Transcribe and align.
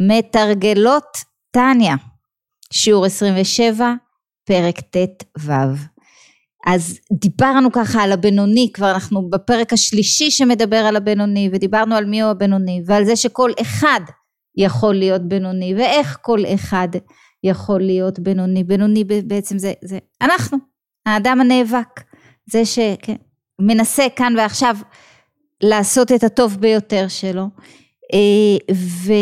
מתרגלות 0.00 1.16
טניה, 1.50 1.94
שיעור 2.72 3.06
27, 3.06 3.94
פרק 4.44 4.80
ט"ו. 4.80 5.52
אז 6.66 6.98
דיברנו 7.12 7.72
ככה 7.72 8.02
על 8.02 8.12
הבינוני, 8.12 8.70
כבר 8.74 8.90
אנחנו 8.90 9.30
בפרק 9.30 9.72
השלישי 9.72 10.30
שמדבר 10.30 10.76
על 10.76 10.96
הבינוני, 10.96 11.50
ודיברנו 11.52 11.94
על 11.94 12.04
מיהו 12.04 12.30
הבינוני, 12.30 12.82
ועל 12.86 13.04
זה 13.04 13.16
שכל 13.16 13.50
אחד 13.60 14.00
יכול 14.56 14.94
להיות 14.94 15.28
בינוני, 15.28 15.74
ואיך 15.74 16.18
כל 16.20 16.38
אחד 16.54 16.88
יכול 17.44 17.80
להיות 17.80 18.18
בינוני. 18.18 18.64
בינוני 18.64 19.04
בעצם 19.04 19.58
זה, 19.58 19.72
זה 19.84 19.98
אנחנו, 20.22 20.58
האדם 21.06 21.40
הנאבק, 21.40 22.00
זה 22.50 22.62
שמנסה 22.64 24.02
כן, 24.02 24.16
כאן 24.16 24.34
ועכשיו 24.36 24.76
לעשות 25.62 26.12
את 26.12 26.24
הטוב 26.24 26.56
ביותר 26.60 27.08
שלו. 27.08 27.46
אה, 28.12 28.74
ו... 28.74 29.12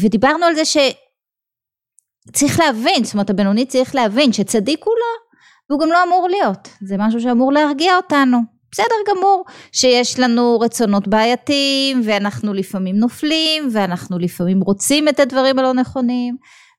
ודיברנו 0.00 0.44
על 0.44 0.54
זה 0.54 0.62
שצריך 0.64 2.60
להבין, 2.60 3.04
זאת 3.04 3.14
אומרת 3.14 3.30
הבינוני 3.30 3.66
צריך 3.66 3.94
להבין 3.94 4.32
שצדיק 4.32 4.84
הוא 4.84 4.94
לא, 4.94 5.38
והוא 5.70 5.80
גם 5.80 5.92
לא 5.92 6.02
אמור 6.02 6.28
להיות, 6.30 6.68
זה 6.82 6.96
משהו 6.98 7.20
שאמור 7.20 7.52
להרגיע 7.52 7.96
אותנו. 7.96 8.54
בסדר 8.72 8.94
גמור 9.08 9.44
שיש 9.72 10.18
לנו 10.18 10.60
רצונות 10.60 11.08
בעייתיים 11.08 12.00
ואנחנו 12.04 12.54
לפעמים 12.54 12.96
נופלים 12.96 13.68
ואנחנו 13.72 14.18
לפעמים 14.18 14.60
רוצים 14.60 15.08
את 15.08 15.20
הדברים 15.20 15.58
הלא 15.58 15.74
נכונים 15.74 16.36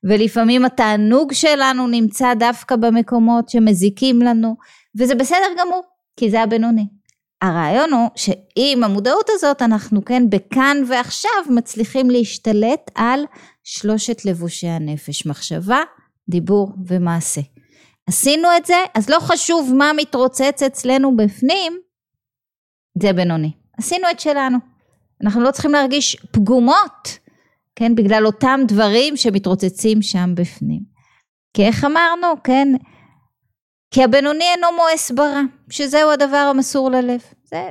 ולפעמים 0.08 0.64
התענוג 0.64 1.32
שלנו 1.32 1.86
נמצא 1.86 2.34
דווקא 2.34 2.76
במקומות 2.76 3.48
שמזיקים 3.48 4.22
לנו 4.22 4.56
וזה 4.98 5.14
בסדר 5.14 5.46
גמור 5.58 5.82
כי 6.16 6.30
זה 6.30 6.42
הבינוני. 6.42 6.86
הרעיון 7.42 7.92
הוא 7.92 8.08
שעם 8.16 8.84
המודעות 8.84 9.26
הזאת 9.30 9.62
אנחנו 9.62 10.04
כן 10.04 10.30
בכאן 10.30 10.76
ועכשיו 10.88 11.30
מצליחים 11.50 12.10
להשתלט 12.10 12.90
על 12.94 13.24
שלושת 13.64 14.24
לבושי 14.24 14.68
הנפש 14.68 15.26
מחשבה, 15.26 15.80
דיבור 16.28 16.72
ומעשה. 16.86 17.40
עשינו 18.08 18.48
את 18.56 18.66
זה 18.66 18.76
אז 18.94 19.10
לא 19.10 19.18
חשוב 19.20 19.72
מה 19.74 19.92
מתרוצץ 19.96 20.62
אצלנו 20.66 21.16
בפנים 21.16 21.78
זה 23.02 23.12
בינוני. 23.12 23.52
עשינו 23.78 24.10
את 24.10 24.20
שלנו. 24.20 24.58
אנחנו 25.22 25.40
לא 25.40 25.50
צריכים 25.50 25.72
להרגיש 25.72 26.16
פגומות, 26.30 27.18
כן, 27.76 27.94
בגלל 27.94 28.26
אותם 28.26 28.60
דברים 28.68 29.16
שמתרוצצים 29.16 30.02
שם 30.02 30.30
בפנים. 30.34 30.80
כי 31.54 31.64
איך 31.66 31.84
אמרנו, 31.84 32.26
כן, 32.44 32.68
כי 33.90 34.04
הבינוני 34.04 34.44
אינו 34.44 34.66
מואס 34.76 35.10
ברע, 35.10 35.40
שזהו 35.70 36.10
הדבר 36.10 36.36
המסור 36.36 36.90
ללב. 36.90 37.20
זה 37.46 37.70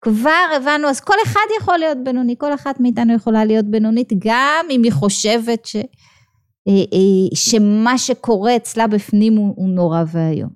כבר 0.00 0.44
הבנו, 0.56 0.88
אז 0.88 1.00
כל 1.00 1.14
אחד 1.24 1.46
יכול 1.60 1.78
להיות 1.78 1.98
בינוני, 2.04 2.34
כל 2.38 2.54
אחת 2.54 2.80
מאיתנו 2.80 3.14
יכולה 3.14 3.44
להיות 3.44 3.64
בינונית, 3.64 4.12
גם 4.18 4.66
אם 4.70 4.82
היא 4.82 4.92
חושבת 4.92 5.66
ש, 5.66 5.76
אה, 5.76 6.72
אה, 6.72 7.36
שמה 7.36 7.98
שקורה 7.98 8.56
אצלה 8.56 8.86
בפנים 8.86 9.36
הוא, 9.36 9.54
הוא 9.56 9.68
נורא 9.68 10.02
ואיום. 10.12 10.50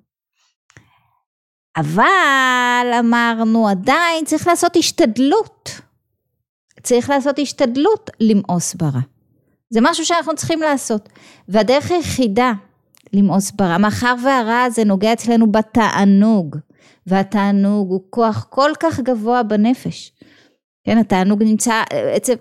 אבל 1.77 2.93
אמרנו 2.99 3.67
עדיין 3.67 4.25
צריך 4.25 4.47
לעשות 4.47 4.75
השתדלות. 4.75 5.69
צריך 6.83 7.09
לעשות 7.09 7.39
השתדלות 7.39 8.09
למאוס 8.19 8.73
ברע. 8.73 8.99
זה 9.69 9.79
משהו 9.83 10.05
שאנחנו 10.05 10.35
צריכים 10.35 10.61
לעשות. 10.61 11.09
והדרך 11.47 11.91
היחידה 11.91 12.51
למאוס 13.13 13.51
ברע, 13.51 13.77
מאחר 13.77 14.15
והרע 14.23 14.61
הזה 14.61 14.83
נוגע 14.83 15.13
אצלנו 15.13 15.51
בתענוג, 15.51 16.55
והתענוג 17.07 17.89
הוא 17.89 18.01
כוח 18.09 18.47
כל 18.49 18.71
כך 18.79 18.99
גבוה 18.99 19.43
בנפש. 19.43 20.11
כן, 20.83 20.97
התענוג 20.97 21.43
נמצא 21.43 21.83
אצל 22.17 22.33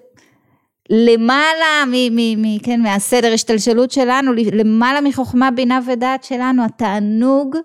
למעלה 0.91 1.85
מ, 1.87 2.17
מ, 2.17 2.43
מ, 2.43 2.59
כן, 2.59 2.81
מהסדר 2.81 3.33
השתלשלות 3.33 3.91
שלנו, 3.91 4.33
למעלה 4.33 5.01
מחוכמה, 5.01 5.51
בינה 5.51 5.81
ודעת 5.87 6.25
שלנו, 6.25 6.65
התענוג 6.65 7.57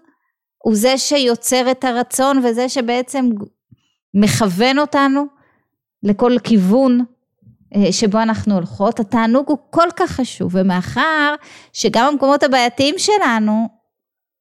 הוא 0.57 0.75
זה 0.75 0.97
שיוצר 0.97 1.71
את 1.71 1.83
הרצון 1.83 2.37
וזה 2.45 2.69
שבעצם 2.69 3.29
מכוון 4.13 4.79
אותנו 4.79 5.25
לכל 6.03 6.31
כיוון 6.43 7.05
אה, 7.75 7.91
שבו 7.91 8.21
אנחנו 8.21 8.55
הולכות. 8.55 8.99
התענוג 8.99 9.49
הוא 9.49 9.57
כל 9.69 9.87
כך 9.95 10.11
חשוב, 10.11 10.55
ומאחר 10.55 11.35
שגם 11.73 12.05
המקומות 12.05 12.43
הבעייתיים 12.43 12.95
שלנו 12.97 13.80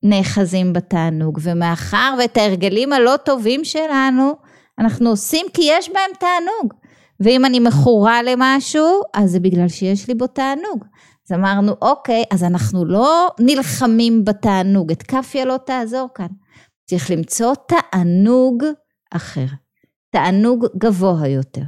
נאחזים 0.02 0.72
בתענוג, 0.72 1.38
ומאחר 1.42 2.14
ואת 2.18 2.36
ההרגלים 2.36 2.92
הלא 2.92 3.16
טובים 3.24 3.64
שלנו 3.64 4.34
אנחנו 4.78 5.10
עושים 5.10 5.46
כי 5.54 5.62
יש 5.64 5.88
בהם 5.88 6.10
תענוג. 6.20 6.74
ואם 7.20 7.44
אני 7.44 7.60
מכורה 7.60 8.22
למשהו, 8.22 9.02
אז 9.14 9.30
זה 9.30 9.40
בגלל 9.40 9.68
שיש 9.68 10.08
לי 10.08 10.14
בו 10.14 10.26
תענוג. 10.26 10.84
אז 11.28 11.36
אמרנו, 11.36 11.72
אוקיי, 11.82 12.24
אז 12.30 12.44
אנחנו 12.44 12.84
לא 12.84 13.28
נלחמים 13.40 14.24
בתענוג, 14.24 14.90
את 14.90 15.02
כאפיה 15.02 15.44
לא 15.44 15.56
תעזור 15.66 16.08
כאן. 16.14 16.26
צריך 16.86 17.10
למצוא 17.10 17.54
תענוג 17.54 18.64
אחר, 19.10 19.46
תענוג 20.10 20.66
גבוה 20.78 21.28
יותר. 21.28 21.62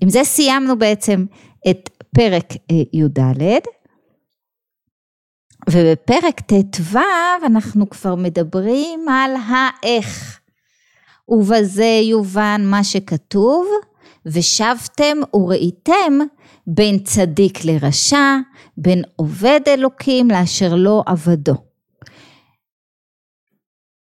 עם 0.00 0.08
זה 0.08 0.24
סיימנו 0.24 0.78
בעצם 0.78 1.24
את 1.70 1.90
פרק 2.14 2.52
אה, 2.52 2.76
י"ד, 2.92 3.42
ובפרק 5.70 6.40
ט"ו 6.40 6.98
אנחנו 7.46 7.90
כבר 7.90 8.14
מדברים 8.14 9.08
על 9.08 9.30
האיך. 9.48 10.40
ובזה 11.28 12.00
יובן 12.02 12.60
מה 12.64 12.84
שכתוב, 12.84 13.66
ושבתם 14.26 15.16
וראיתם 15.34 16.18
בין 16.66 16.98
צדיק 16.98 17.64
לרשע, 17.64 18.36
בין 18.76 19.02
עובד 19.16 19.60
אלוקים 19.66 20.30
לאשר 20.30 20.74
לא 20.74 21.02
עבדו. 21.06 21.54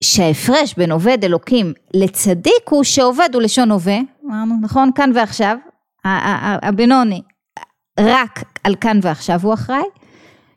שההפרש 0.04 0.74
בין 0.74 0.92
עובד 0.92 1.24
אלוקים 1.24 1.72
לצדיק 1.94 2.68
הוא 2.68 2.84
שעובד 2.84 3.28
הוא 3.34 3.42
לשון 3.42 3.70
הווה, 3.70 3.98
אמרנו 4.24 4.54
נכון 4.62 4.90
כאן 4.94 5.10
ועכשיו, 5.14 5.56
הבינוני 6.62 7.22
רק 8.00 8.44
על 8.64 8.74
כאן 8.80 8.98
ועכשיו 9.02 9.40
הוא 9.42 9.54
אחראי, 9.54 9.82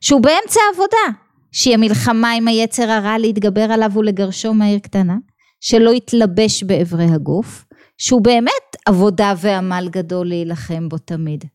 שהוא 0.05 0.21
באמצע 0.21 0.59
העבודה, 0.69 1.19
שהיא 1.51 1.73
המלחמה 1.73 2.31
עם 2.31 2.47
היצר 2.47 2.91
הרע 2.91 3.17
להתגבר 3.17 3.71
עליו 3.71 3.91
ולגרשו 3.95 4.53
מהעיר 4.53 4.79
קטנה, 4.79 5.15
שלא 5.61 5.89
יתלבש 5.89 6.63
באברי 6.63 7.05
הגוף, 7.13 7.65
שהוא 7.97 8.21
באמת 8.21 8.75
עבודה 8.85 9.33
ועמל 9.37 9.87
גדול 9.91 10.27
להילחם 10.27 10.89
בו 10.89 10.97
תמיד. 10.97 11.45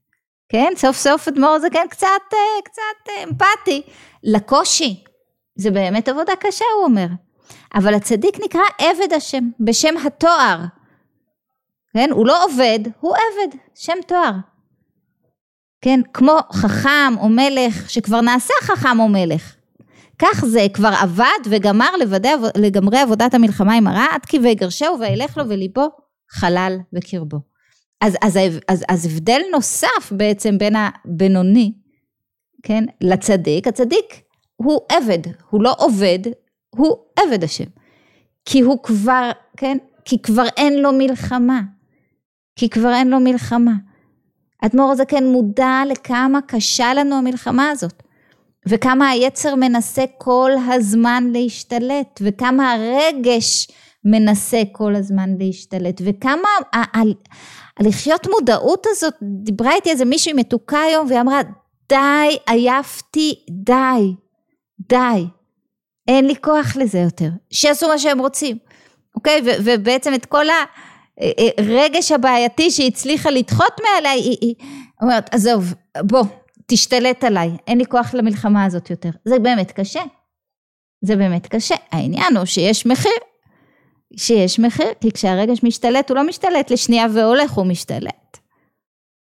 כן, 0.48 0.72
סוף 0.76 0.96
סוף 0.96 1.28
אדמו"ר 1.28 1.58
זה 1.58 1.70
כן 1.72 1.86
קצת, 1.90 2.06
אה, 2.32 2.62
קצת 2.64 3.08
אה, 3.08 3.24
אמפתי 3.24 3.82
לקושי. 4.24 5.04
זה 5.56 5.70
באמת 5.70 6.08
עבודה 6.08 6.32
קשה, 6.40 6.64
הוא 6.76 6.84
אומר. 6.84 7.06
אבל 7.74 7.94
הצדיק 7.94 8.36
נקרא 8.44 8.62
עבד 8.78 9.12
השם, 9.12 9.50
בשם 9.60 9.94
התואר. 10.06 10.58
כן, 11.92 12.10
הוא 12.10 12.26
לא 12.26 12.44
עובד, 12.44 12.78
הוא 13.00 13.14
עבד, 13.16 13.56
שם 13.74 13.96
תואר. 14.06 14.49
כן, 15.80 16.00
כמו 16.14 16.38
חכם 16.52 17.14
או 17.20 17.28
מלך 17.28 17.90
שכבר 17.90 18.20
נעשה 18.20 18.54
חכם 18.62 19.00
או 19.00 19.08
מלך. 19.08 19.54
כך 20.18 20.44
זה 20.44 20.66
כבר 20.74 20.92
עבד 21.00 21.40
וגמר 21.50 21.96
לוודא, 22.00 22.30
לגמרי 22.56 22.98
עבודת 22.98 23.34
המלחמה 23.34 23.74
עם 23.74 23.86
הרע 23.86 24.06
עד 24.10 24.24
כי 24.26 24.38
ויגרשהו 24.38 25.00
וילך 25.00 25.36
לו 25.36 25.48
וליבו 25.48 25.88
חלל 26.30 26.78
בקרבו. 26.92 27.36
אז, 28.00 28.16
אז, 28.22 28.38
אז, 28.68 28.84
אז 28.88 29.06
הבדל 29.06 29.40
נוסף 29.52 30.12
בעצם 30.12 30.58
בין 30.58 30.76
הבינוני, 30.76 31.72
כן, 32.62 32.84
לצדיק, 33.00 33.66
הצדיק 33.66 34.20
הוא 34.56 34.80
עבד, 34.88 35.18
הוא 35.50 35.62
לא 35.62 35.74
עובד, 35.78 36.18
הוא 36.70 36.96
עבד 37.16 37.44
השם. 37.44 37.64
כי 38.44 38.60
הוא 38.60 38.82
כבר, 38.82 39.30
כן, 39.56 39.78
כי 40.04 40.22
כבר 40.22 40.46
אין 40.56 40.82
לו 40.82 40.92
מלחמה. 40.92 41.60
כי 42.56 42.68
כבר 42.68 42.92
אין 42.92 43.08
לו 43.08 43.20
מלחמה. 43.20 43.72
אדמו"ר 44.60 44.90
הזקן 44.92 45.26
מודע 45.26 45.82
לכמה 45.88 46.40
קשה 46.46 46.94
לנו 46.94 47.16
המלחמה 47.16 47.70
הזאת. 47.70 48.02
וכמה 48.68 49.08
היצר 49.08 49.54
מנסה 49.54 50.04
כל 50.18 50.50
הזמן 50.72 51.24
להשתלט, 51.32 52.20
וכמה 52.22 52.72
הרגש 52.72 53.68
מנסה 54.04 54.62
כל 54.72 54.94
הזמן 54.94 55.30
להשתלט, 55.38 56.00
וכמה 56.04 56.48
הלחיות 57.80 58.26
מודעות 58.30 58.86
הזאת, 58.90 59.14
דיברה 59.22 59.74
איתי 59.74 59.90
איזה 59.90 60.04
מישהי 60.04 60.32
מתוקה 60.32 60.80
היום 60.80 61.06
והיא 61.06 61.20
אמרה 61.20 61.40
די 61.88 62.36
עייפתי 62.46 63.34
די 63.50 64.14
די 64.88 65.26
אין 66.08 66.26
לי 66.26 66.36
כוח 66.36 66.76
לזה 66.76 66.98
יותר 66.98 67.28
שיעשו 67.50 67.88
מה 67.88 67.98
שהם 67.98 68.18
רוצים 68.18 68.58
אוקיי 69.14 69.42
ובעצם 69.64 70.14
את 70.14 70.26
כל 70.26 70.44
הרגש 71.58 72.12
הבעייתי 72.12 72.70
שהיא 72.70 72.88
הצליחה 72.88 73.30
לדחות 73.30 73.80
מעליה 73.80 74.12
היא, 74.12 74.36
היא 74.40 74.54
אומרת 75.02 75.34
עזוב 75.34 75.74
בוא 76.02 76.24
תשתלט 76.66 77.24
עליי 77.24 77.50
אין 77.66 77.78
לי 77.78 77.86
כוח 77.86 78.14
למלחמה 78.14 78.64
הזאת 78.64 78.90
יותר 78.90 79.10
זה 79.24 79.38
באמת 79.38 79.72
קשה 79.72 80.02
זה 81.04 81.16
באמת 81.16 81.46
קשה 81.46 81.74
העניין 81.92 82.36
הוא 82.36 82.44
שיש 82.44 82.86
מחיר 82.86 83.12
שיש 84.16 84.58
מחיר, 84.58 84.88
כי 85.00 85.12
כשהרגש 85.12 85.62
משתלט 85.62 86.10
הוא 86.10 86.16
לא 86.16 86.26
משתלט 86.26 86.70
לשנייה 86.70 87.06
והולך, 87.14 87.50
הוא 87.50 87.66
משתלט. 87.66 88.38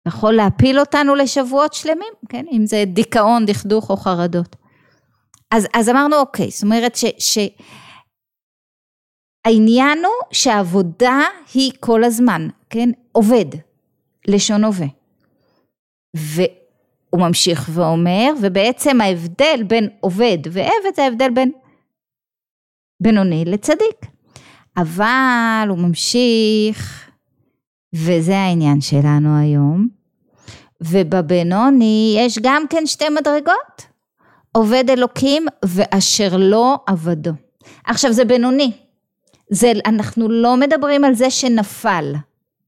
יכול 0.08 0.32
להפיל 0.32 0.80
אותנו 0.80 1.14
לשבועות 1.14 1.74
שלמים, 1.74 2.12
כן? 2.28 2.44
אם 2.52 2.66
זה 2.66 2.84
דיכאון, 2.86 3.46
דכדוך 3.46 3.90
או 3.90 3.96
חרדות. 3.96 4.56
אז, 5.50 5.66
אז 5.74 5.88
אמרנו 5.88 6.16
אוקיי, 6.16 6.50
זאת 6.50 6.62
אומרת 6.62 6.96
ש, 7.18 7.38
שהעניין 9.46 9.98
הוא 9.98 10.28
שהעבודה 10.32 11.20
היא 11.54 11.72
כל 11.80 12.04
הזמן, 12.04 12.48
כן? 12.70 12.90
עובד, 13.12 13.46
לשון 14.28 14.64
הווה. 14.64 14.86
והוא 16.16 17.20
ממשיך 17.20 17.70
ואומר, 17.74 18.32
ובעצם 18.42 19.00
ההבדל 19.00 19.62
בין 19.66 19.88
עובד 20.00 20.38
ועבד 20.50 20.96
זה 20.96 21.04
ההבדל 21.04 21.30
בין 21.30 21.52
בינוני 23.02 23.44
לצדיק. 23.44 24.06
אבל 24.76 25.66
הוא 25.68 25.78
ממשיך, 25.78 27.10
וזה 27.94 28.38
העניין 28.38 28.80
שלנו 28.80 29.38
היום, 29.38 29.88
ובבינוני 30.80 32.14
יש 32.18 32.38
גם 32.42 32.62
כן 32.70 32.86
שתי 32.86 33.08
מדרגות, 33.08 33.86
עובד 34.52 34.84
אלוקים 34.90 35.46
ואשר 35.64 36.36
לא 36.36 36.78
עבדו. 36.86 37.30
עכשיו 37.84 38.12
זה 38.12 38.24
בינוני, 38.24 38.72
זה, 39.50 39.72
אנחנו 39.86 40.28
לא 40.28 40.56
מדברים 40.56 41.04
על 41.04 41.14
זה 41.14 41.30
שנפל, 41.30 42.14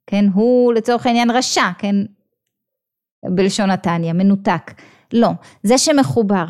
כן, 0.06 0.25
הוא 0.34 0.73
לצורך 0.73 1.06
העניין 1.06 1.31
רשע, 1.31 1.70
כן, 1.79 1.96
בלשון 3.25 3.70
נתניה, 3.70 4.12
מנותק, 4.12 4.73
לא, 5.12 5.29
זה 5.62 5.79
שמחובר. 5.79 6.44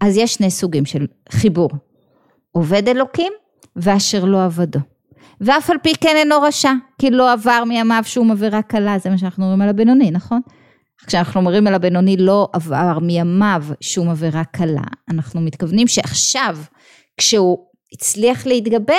אז 0.00 0.16
יש 0.16 0.34
שני 0.34 0.50
סוגים 0.50 0.84
של 0.84 1.06
חיבור, 1.30 1.70
עובד 2.52 2.88
אלוקים 2.88 3.32
ואשר 3.76 4.24
לא 4.24 4.44
עבדו. 4.44 4.78
ואף 5.40 5.70
על 5.70 5.76
פי 5.82 5.92
כן 6.00 6.16
אינו 6.16 6.42
רשע, 6.42 6.72
כי 6.98 7.10
לא 7.10 7.32
עבר 7.32 7.64
מימיו 7.66 8.02
שום 8.04 8.30
עבירה 8.30 8.62
קלה, 8.62 8.98
זה 8.98 9.10
מה 9.10 9.18
שאנחנו 9.18 9.44
אומרים 9.44 9.62
על 9.62 9.68
הבינוני, 9.68 10.10
נכון? 10.10 10.40
כשאנחנו 11.06 11.40
אומרים 11.40 11.66
על 11.66 11.74
הבינוני 11.74 12.16
לא 12.16 12.48
עבר 12.52 12.98
מימיו 12.98 13.64
שום 13.80 14.08
עבירה 14.10 14.44
קלה, 14.44 14.82
אנחנו 15.10 15.40
מתכוונים 15.40 15.88
שעכשיו, 15.88 16.56
כשהוא 17.16 17.58
הצליח 17.92 18.46
להתגבר, 18.46 18.94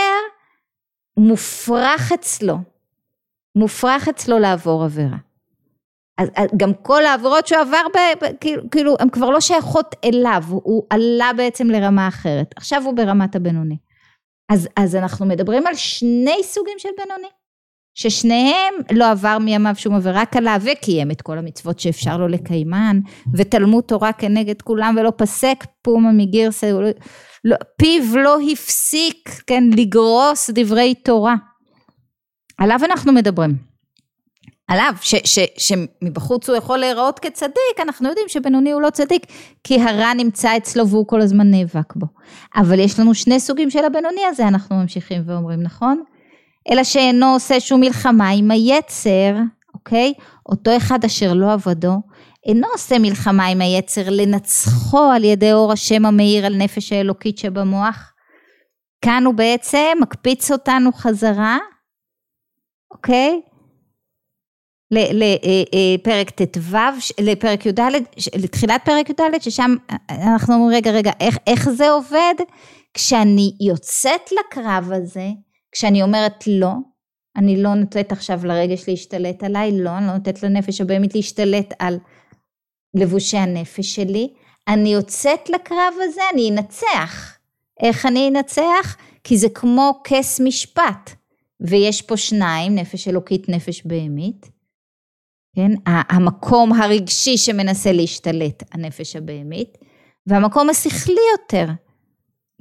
מופרך 1.19 2.11
אצלו, 2.11 2.57
מופרך 3.55 4.07
אצלו 4.07 4.39
לעבור 4.39 4.83
עבירה. 4.83 5.17
אז 6.17 6.29
גם 6.57 6.73
כל 6.73 7.05
העבירות 7.05 7.47
שהוא 7.47 7.59
עבר, 7.59 7.81
ב, 7.93 8.25
ב, 8.25 8.27
כאילו, 8.41 8.69
כאילו, 8.71 8.95
הן 8.99 9.09
כבר 9.09 9.29
לא 9.29 9.39
שייכות 9.39 9.95
אליו, 10.03 10.43
הוא 10.49 10.83
עלה 10.89 11.31
בעצם 11.37 11.67
לרמה 11.69 12.07
אחרת. 12.07 12.53
עכשיו 12.55 12.83
הוא 12.85 12.93
ברמת 12.93 13.35
הבינוני. 13.35 13.77
אז, 14.49 14.67
אז 14.75 14.95
אנחנו 14.95 15.25
מדברים 15.25 15.67
על 15.67 15.75
שני 15.75 16.37
סוגים 16.43 16.75
של 16.77 16.89
בינוני, 16.97 17.27
ששניהם 17.93 18.73
לא 18.91 19.11
עבר 19.11 19.37
מימיו 19.37 19.73
שום 19.75 19.95
עבירה 19.95 20.25
קלה 20.25 20.57
וקיים 20.61 21.11
את 21.11 21.21
כל 21.21 21.37
המצוות 21.37 21.79
שאפשר 21.79 22.17
לו 22.17 22.27
לקיימן, 22.27 22.99
ותלמוד 23.33 23.83
תורה 23.83 24.13
כנגד 24.13 24.61
כולם 24.61 24.95
ולא 24.99 25.11
פסק 25.17 25.65
פומה 25.81 26.11
מגירסה, 26.11 26.71
לא, 27.45 27.55
פיו 27.77 28.17
לא 28.17 28.37
הפסיק, 28.51 29.29
כן, 29.47 29.63
לגרוס 29.77 30.49
דברי 30.49 30.95
תורה. 30.95 31.35
עליו 32.57 32.79
אנחנו 32.85 33.13
מדברים. 33.13 33.69
עליו, 34.67 34.93
ש, 35.01 35.15
ש, 35.23 35.39
שמבחוץ 35.57 36.49
הוא 36.49 36.57
יכול 36.57 36.77
להיראות 36.77 37.19
כצדיק, 37.19 37.79
אנחנו 37.79 38.09
יודעים 38.09 38.27
שבינוני 38.27 38.71
הוא 38.71 38.81
לא 38.81 38.89
צדיק, 38.89 39.25
כי 39.63 39.81
הרע 39.81 40.13
נמצא 40.13 40.57
אצלו 40.57 40.87
והוא 40.87 41.07
כל 41.07 41.21
הזמן 41.21 41.51
נאבק 41.51 41.95
בו. 41.95 42.05
אבל 42.55 42.79
יש 42.79 42.99
לנו 42.99 43.13
שני 43.13 43.39
סוגים 43.39 43.69
של 43.69 43.85
הבינוני 43.85 44.21
הזה, 44.25 44.47
אנחנו 44.47 44.75
ממשיכים 44.75 45.21
ואומרים, 45.25 45.63
נכון? 45.63 46.03
אלא 46.71 46.83
שאינו 46.83 47.33
עושה 47.33 47.59
שום 47.59 47.79
מלחמה 47.79 48.29
עם 48.29 48.51
היצר, 48.51 49.35
אוקיי? 49.73 50.13
אותו 50.45 50.77
אחד 50.77 51.05
אשר 51.05 51.33
לא 51.33 51.53
עבדו, 51.53 52.01
אינו 52.45 52.67
עושה 52.71 52.99
מלחמה 52.99 53.45
עם 53.45 53.61
היצר 53.61 54.09
לנצחו 54.09 55.11
על 55.15 55.23
ידי 55.23 55.53
אור 55.53 55.71
השם 55.71 56.05
המאיר 56.05 56.45
על 56.45 56.55
נפש 56.55 56.93
האלוקית 56.93 57.37
שבמוח. 57.37 58.13
כאן 59.01 59.23
הוא 59.25 59.33
בעצם 59.33 59.97
מקפיץ 60.01 60.51
אותנו 60.51 60.91
חזרה, 60.93 61.57
אוקיי? 62.91 63.41
לפרק 64.91 66.29
ט"ו, 66.29 66.77
לפרק 67.21 67.65
י"ד, 67.65 67.79
לתחילת 68.35 68.81
פרק 68.85 69.09
י"ד, 69.09 69.41
ששם 69.41 69.75
אנחנו 70.09 70.53
אומרים 70.53 70.77
רגע 70.77 70.91
רגע 70.91 71.11
איך, 71.19 71.37
איך 71.47 71.69
זה 71.69 71.89
עובד? 71.89 72.33
כשאני 72.93 73.51
יוצאת 73.61 74.31
לקרב 74.31 74.91
הזה, 74.91 75.29
כשאני 75.71 76.03
אומרת 76.03 76.43
לא, 76.47 76.71
אני 77.37 77.63
לא 77.63 77.73
נותנת 77.73 78.11
עכשיו 78.11 78.45
לרגש 78.45 78.89
להשתלט 78.89 79.43
עליי, 79.43 79.71
לא, 79.71 79.97
אני 79.97 80.07
לא 80.07 80.13
נותנת 80.13 80.43
לנפש 80.43 80.81
הבהמית 80.81 81.15
להשתלט 81.15 81.73
על 81.79 81.99
לבושי 82.93 83.37
הנפש 83.37 83.95
שלי, 83.95 84.29
אני 84.67 84.93
יוצאת 84.93 85.49
לקרב 85.49 85.93
הזה, 86.03 86.21
אני 86.33 86.49
אנצח. 86.49 87.37
איך 87.83 88.05
אני 88.05 88.27
אנצח? 88.27 88.97
כי 89.23 89.37
זה 89.37 89.49
כמו 89.49 90.01
כס 90.03 90.39
משפט, 90.43 91.11
ויש 91.61 92.01
פה 92.01 92.17
שניים, 92.17 92.75
נפש 92.75 93.07
אלוקית, 93.07 93.49
נפש 93.49 93.85
בהמית. 93.85 94.49
כן? 95.55 95.71
המקום 95.85 96.73
הרגשי 96.73 97.37
שמנסה 97.37 97.91
להשתלט, 97.91 98.63
הנפש 98.71 99.15
הבהמית, 99.15 99.77
והמקום 100.27 100.69
השכלי 100.69 101.21
יותר, 101.31 101.67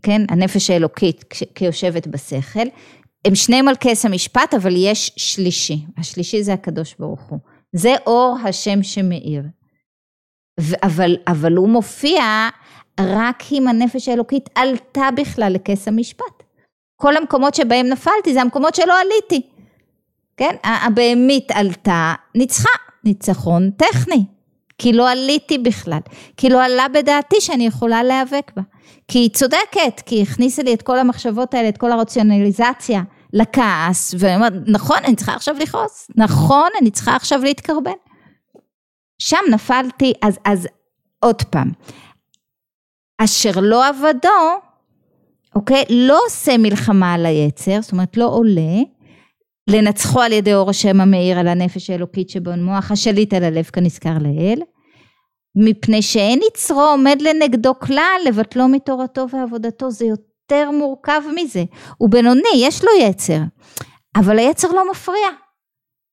כן? 0.03 0.23
הנפש 0.29 0.71
האלוקית 0.71 1.25
כיושבת 1.55 2.07
בשכל, 2.07 2.67
הם 3.25 3.35
שניהם 3.35 3.69
על 3.69 3.75
כס 3.81 4.05
המשפט, 4.05 4.55
אבל 4.55 4.73
יש 4.77 5.13
שלישי. 5.17 5.85
השלישי 5.99 6.43
זה 6.43 6.53
הקדוש 6.53 6.95
ברוך 6.99 7.21
הוא. 7.21 7.39
זה 7.73 7.95
אור 8.07 8.37
השם 8.45 8.83
שמאיר. 8.83 9.43
אבל, 10.83 11.17
אבל 11.29 11.57
הוא 11.57 11.69
מופיע 11.69 12.49
רק 13.01 13.43
אם 13.53 13.69
הנפש 13.69 14.09
האלוקית 14.09 14.49
עלתה 14.55 15.09
בכלל 15.17 15.53
לכס 15.53 15.89
המשפט. 15.89 16.43
כל 16.97 17.17
המקומות 17.17 17.55
שבהם 17.55 17.87
נפלתי 17.87 18.35
זה 18.35 18.41
המקומות 18.43 18.75
שלא 18.75 18.95
עליתי. 19.01 19.47
כן? 20.37 20.55
הבהמית 20.65 21.51
עלתה, 21.51 22.15
ניצחה, 22.35 22.79
ניצחון 23.05 23.71
טכני. 23.71 24.25
כי 24.79 24.93
לא 24.93 25.11
עליתי 25.11 25.59
בכלל, 25.59 25.99
כי 26.37 26.49
לא 26.49 26.65
עלה 26.65 26.87
בדעתי 26.89 27.41
שאני 27.41 27.67
יכולה 27.67 28.03
להיאבק 28.03 28.53
בה. 28.57 28.63
כי 29.09 29.19
היא 29.19 29.31
צודקת, 29.31 30.01
כי 30.07 30.15
היא 30.15 30.23
הכניסה 30.23 30.63
לי 30.63 30.75
את 30.75 30.83
כל 30.83 30.99
המחשבות 30.99 31.55
האלה, 31.55 31.69
את 31.69 31.79
כל 31.79 31.93
הרציונליזציה 31.93 33.03
לכעס, 33.33 34.15
ואני 34.19 34.37
אומרת, 34.37 34.53
נכון, 34.67 34.97
אני 35.05 35.17
צריכה 35.17 35.35
עכשיו 35.35 35.55
לכעוס, 35.61 36.09
נכון, 36.17 36.69
אני 36.81 36.91
צריכה 36.91 37.17
עכשיו 37.17 37.41
להתקרבן. 37.43 37.91
שם 39.19 39.45
נפלתי, 39.51 40.13
אז, 40.23 40.39
אז 40.45 40.69
עוד 41.21 41.43
פעם, 41.43 41.71
אשר 43.19 43.51
לא 43.61 43.89
עבדו, 43.89 44.29
אוקיי, 45.55 45.85
לא 45.91 46.19
עושה 46.27 46.59
מלחמה 46.59 47.15
על 47.15 47.27
היצר, 47.27 47.83
זאת 47.83 47.93
אומרת 47.93 48.17
לא 48.17 48.25
עולה, 48.25 48.83
לנצחו 49.71 50.21
על 50.21 50.33
ידי 50.33 50.55
אור 50.55 50.71
השם 50.71 51.01
המאיר 51.01 51.39
על 51.39 51.49
הנפש 51.49 51.91
האלוקית 51.91 52.31
שבון 52.31 52.65
מוח 52.65 52.91
השליט 52.91 53.35
על 53.35 53.45
הלב 53.45 53.65
כנזכר 53.65 54.15
לאל. 54.21 54.61
מפני 55.57 56.03
שאין 56.03 56.41
יצרו 56.49 56.81
עומד 56.81 57.23
לנגדו 57.23 57.79
כלל 57.79 58.21
לבטלו 58.27 58.69
מתורתו 58.69 59.27
ועבודתו 59.33 59.91
זה 59.91 60.05
יותר 60.05 60.71
מורכב 60.71 61.23
מזה. 61.35 61.65
הוא 61.99 62.11
בינוני 62.11 62.49
יש 62.57 62.85
לו 62.85 62.91
יצר 63.01 63.39
אבל 64.17 64.39
היצר 64.39 64.69
לא 64.73 64.91
מפריע. 64.91 65.29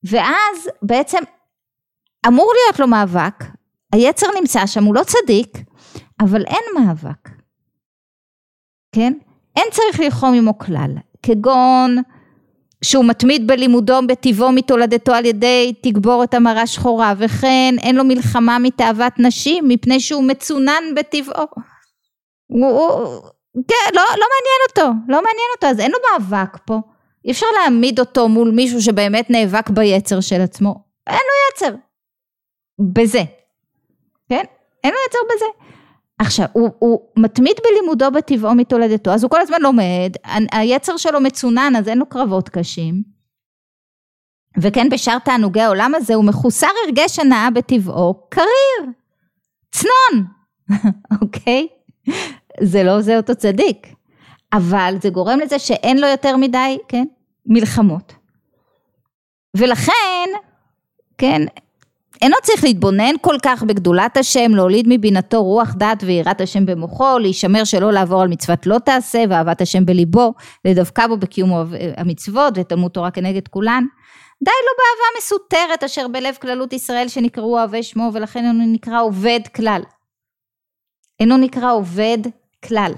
ואז 0.04 0.68
בעצם 0.82 1.18
אמור 2.26 2.52
להיות 2.54 2.80
לו 2.80 2.86
מאבק 2.86 3.44
היצר 3.92 4.26
נמצא 4.40 4.66
שם 4.66 4.84
הוא 4.84 4.94
לא 4.94 5.02
צדיק 5.02 5.58
אבל 6.20 6.44
אין 6.46 6.64
מאבק 6.74 7.28
כן 8.94 9.12
אין 9.56 9.66
צריך 9.72 10.00
ללחום 10.00 10.34
עמו 10.34 10.58
כלל 10.58 10.90
כגון 11.22 11.96
שהוא 12.84 13.04
מתמיד 13.04 13.46
בלימודו 13.46 13.98
בטבעו 14.08 14.52
מתולדתו 14.52 15.12
על 15.12 15.24
ידי 15.24 15.72
תגבורת 15.82 16.34
המרה 16.34 16.66
שחורה 16.66 17.14
וכן 17.18 17.74
אין 17.78 17.96
לו 17.96 18.04
מלחמה 18.04 18.58
מתאוות 18.58 19.12
נשים 19.18 19.68
מפני 19.68 20.00
שהוא 20.00 20.24
מצונן 20.24 20.82
בטבעו. 20.96 21.46
הוא, 22.46 22.66
הוא, 22.66 23.20
כן, 23.68 23.94
לא, 23.94 24.02
לא 24.02 24.26
מעניין 24.32 24.60
אותו, 24.68 24.82
לא 24.82 25.16
מעניין 25.16 25.48
אותו, 25.56 25.66
אז 25.66 25.80
אין 25.80 25.90
לו 25.90 25.98
מאבק 26.12 26.56
פה. 26.64 26.80
אי 27.24 27.30
אפשר 27.30 27.46
להעמיד 27.58 28.00
אותו 28.00 28.28
מול 28.28 28.50
מישהו 28.50 28.82
שבאמת 28.82 29.30
נאבק 29.30 29.70
ביצר 29.70 30.20
של 30.20 30.40
עצמו. 30.40 30.74
אין 31.06 31.16
לו 31.16 31.68
יצר. 31.68 31.76
בזה. 32.78 33.22
כן? 34.28 34.44
אין 34.84 34.92
לו 34.92 34.98
יצר 35.08 35.18
בזה. 35.34 35.66
עכשיו, 36.18 36.46
הוא, 36.52 36.70
הוא 36.78 37.00
מתמיד 37.16 37.56
בלימודו 37.64 38.10
בטבעו 38.10 38.54
מתולדתו, 38.54 39.10
אז 39.10 39.22
הוא 39.22 39.30
כל 39.30 39.40
הזמן 39.40 39.60
לומד, 39.60 40.12
היצר 40.52 40.96
שלו 40.96 41.20
מצונן, 41.20 41.72
אז 41.78 41.88
אין 41.88 41.98
לו 41.98 42.06
קרבות 42.06 42.48
קשים. 42.48 43.02
וכן 44.60 44.88
בשאר 44.88 45.18
תענוגי 45.18 45.60
העולם 45.60 45.94
הזה 45.94 46.14
הוא 46.14 46.24
מחוסר 46.24 46.66
הרגש 46.86 47.18
הנאה 47.18 47.50
בטבעו, 47.50 48.14
קריר, 48.28 48.92
צנון, 49.70 50.26
אוקיי? 51.22 51.66
זה 52.62 52.82
לא 52.82 52.96
עוזר 52.96 53.16
אותו 53.16 53.34
צדיק, 53.34 53.86
אבל 54.52 54.94
זה 55.02 55.10
גורם 55.10 55.38
לזה 55.38 55.58
שאין 55.58 56.00
לו 56.00 56.06
יותר 56.06 56.36
מדי, 56.36 56.78
כן, 56.88 57.04
מלחמות. 57.46 58.12
ולכן, 59.56 60.28
כן, 61.18 61.42
אינו 62.22 62.36
צריך 62.42 62.64
להתבונן 62.64 63.14
כל 63.20 63.36
כך 63.42 63.62
בגדולת 63.62 64.16
השם, 64.16 64.54
להוליד 64.54 64.86
מבינתו 64.88 65.42
רוח 65.44 65.74
דעת 65.74 66.02
ויראת 66.06 66.40
השם 66.40 66.66
במוחו, 66.66 67.18
להישמר 67.18 67.64
שלא 67.64 67.92
לעבור 67.92 68.22
על 68.22 68.28
מצוות 68.28 68.66
לא 68.66 68.78
תעשה, 68.78 69.24
ואהבת 69.30 69.60
השם 69.60 69.86
בליבו, 69.86 70.34
לדבקה 70.64 71.08
בו 71.08 71.16
בקיום 71.16 71.50
המצוות 71.96 72.54
ותלמוד 72.56 72.90
תורה 72.90 73.10
כנגד 73.10 73.48
כולן. 73.48 73.84
די 74.42 74.50
לו 74.50 74.72
באהבה 74.78 75.18
מסותרת 75.18 75.84
אשר 75.84 76.08
בלב 76.08 76.34
כללות 76.40 76.72
ישראל 76.72 77.08
שנקראו 77.08 77.58
אוהבי 77.58 77.82
שמו 77.82 78.10
ולכן 78.12 78.44
אינו 78.44 78.64
נקרא 78.72 79.02
עובד 79.02 79.40
כלל. 79.56 79.82
אינו 81.20 81.36
נקרא 81.36 81.72
עובד 81.72 82.18
כלל. 82.68 82.92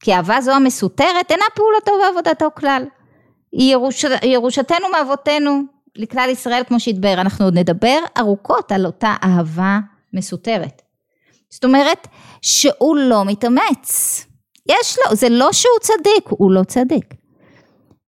כי 0.00 0.14
אהבה 0.14 0.40
זו 0.40 0.52
המסותרת 0.52 1.30
אינה 1.30 1.44
פעולתו 1.54 1.92
ועבודתו 2.02 2.48
כלל. 2.58 2.84
היא 3.52 3.72
ירוש... 3.72 4.04
ירושתנו 4.22 4.86
מאבותינו 4.92 5.75
לכלל 5.96 6.28
ישראל 6.32 6.62
כמו 6.68 6.80
שהתבהר, 6.80 7.20
אנחנו 7.20 7.44
עוד 7.44 7.58
נדבר 7.58 7.98
ארוכות 8.18 8.72
על 8.72 8.86
אותה 8.86 9.14
אהבה 9.24 9.78
מסותרת. 10.12 10.82
זאת 11.50 11.64
אומרת 11.64 12.08
שהוא 12.42 12.96
לא 12.96 13.24
מתאמץ. 13.24 14.26
יש 14.68 14.98
לו, 14.98 15.16
זה 15.16 15.28
לא 15.28 15.52
שהוא 15.52 15.78
צדיק, 15.80 16.28
הוא 16.28 16.52
לא 16.52 16.62
צדיק. 16.64 17.14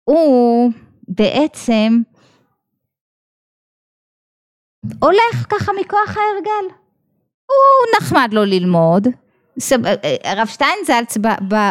הוא 0.03 0.71
בעצם 1.07 2.01
הולך 5.01 5.45
ככה 5.49 5.71
מכוח 5.81 6.17
ההרגל. 6.17 6.75
הוא 7.45 7.97
נחמד 7.97 8.29
לו 8.31 8.45
ללמוד. 8.45 9.07
הרב 10.23 10.47
שטיינזלץ 10.47 11.17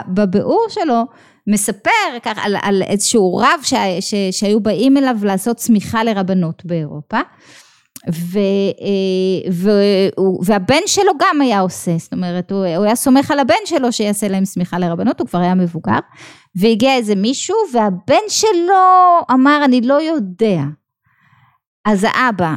בביאור 0.08 0.66
שלו 0.68 1.06
מספר 1.46 2.18
כך 2.22 2.38
על, 2.42 2.56
על 2.62 2.82
איזשהו 2.82 3.36
רב 3.36 3.60
ש, 3.62 3.74
ש, 4.00 4.14
שהיו 4.30 4.60
באים 4.60 4.96
אליו 4.96 5.16
לעשות 5.22 5.56
צמיחה 5.56 6.04
לרבנות 6.04 6.64
באירופה. 6.64 7.20
ו, 8.10 8.38
אה, 8.80 9.50
ו, 9.52 9.70
והבן 10.44 10.80
שלו 10.86 11.12
גם 11.18 11.40
היה 11.40 11.60
עושה, 11.60 11.98
זאת 11.98 12.12
אומרת 12.12 12.52
הוא, 12.52 12.66
הוא 12.76 12.84
היה 12.84 12.94
סומך 12.94 13.30
על 13.30 13.38
הבן 13.38 13.54
שלו 13.64 13.92
שיעשה 13.92 14.28
להם 14.28 14.44
צמיחה 14.44 14.78
לרבנות, 14.78 15.20
הוא 15.20 15.28
כבר 15.28 15.38
היה 15.38 15.54
מבוגר, 15.54 15.98
והגיע 16.56 16.94
איזה 16.94 17.14
מישהו 17.14 17.56
והבן 17.72 18.28
שלו 18.28 19.20
אמר 19.32 19.60
אני 19.64 19.80
לא 19.80 20.02
יודע, 20.02 20.62
אז 21.84 22.06
האבא, 22.08 22.54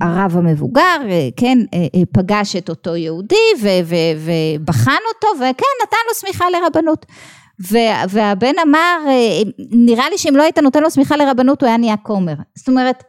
הרב 0.00 0.36
המבוגר, 0.36 0.96
כן, 1.36 1.58
פגש 2.12 2.56
את 2.56 2.68
אותו 2.68 2.96
יהודי 2.96 3.36
ובחן 3.60 5.00
אותו 5.14 5.28
וכן, 5.36 5.74
נתן 5.82 5.96
לו 6.08 6.14
סמיכה 6.14 6.44
לרבנות. 6.50 7.06
והבן 8.08 8.58
אמר, 8.62 8.98
נראה 9.70 10.10
לי 10.10 10.18
שאם 10.18 10.36
לא 10.36 10.42
היית 10.42 10.58
נותן 10.58 10.82
לו 10.82 10.90
סמיכה 10.90 11.16
לרבנות 11.16 11.62
הוא 11.62 11.68
היה 11.68 11.76
נהיה 11.76 11.96
כומר. 11.96 12.34
זאת 12.54 12.68
אומרת, 12.68 13.04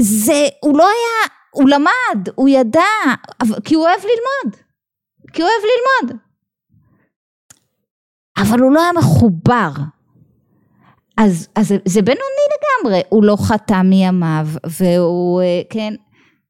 זה, 0.00 0.46
הוא 0.60 0.78
לא 0.78 0.84
היה, 0.84 1.30
הוא 1.50 1.68
למד, 1.68 2.28
הוא 2.34 2.48
ידע, 2.48 2.80
כי 3.64 3.74
הוא 3.74 3.84
אוהב 3.84 4.00
ללמוד. 4.00 4.56
כי 5.32 5.42
הוא 5.42 5.50
אוהב 5.50 5.62
ללמוד. 5.62 6.20
אבל 8.38 8.60
הוא 8.60 8.72
לא 8.72 8.80
היה 8.80 8.92
מחובר. 8.92 9.70
אז, 11.16 11.48
אז 11.54 11.74
זה 11.84 12.02
בינוני 12.02 12.44
לגמרי, 12.54 13.02
הוא 13.08 13.24
לא 13.24 13.36
חטא 13.36 13.82
מימיו, 13.82 14.46
והוא, 14.66 15.42
אה, 15.42 15.62
כן, 15.70 15.94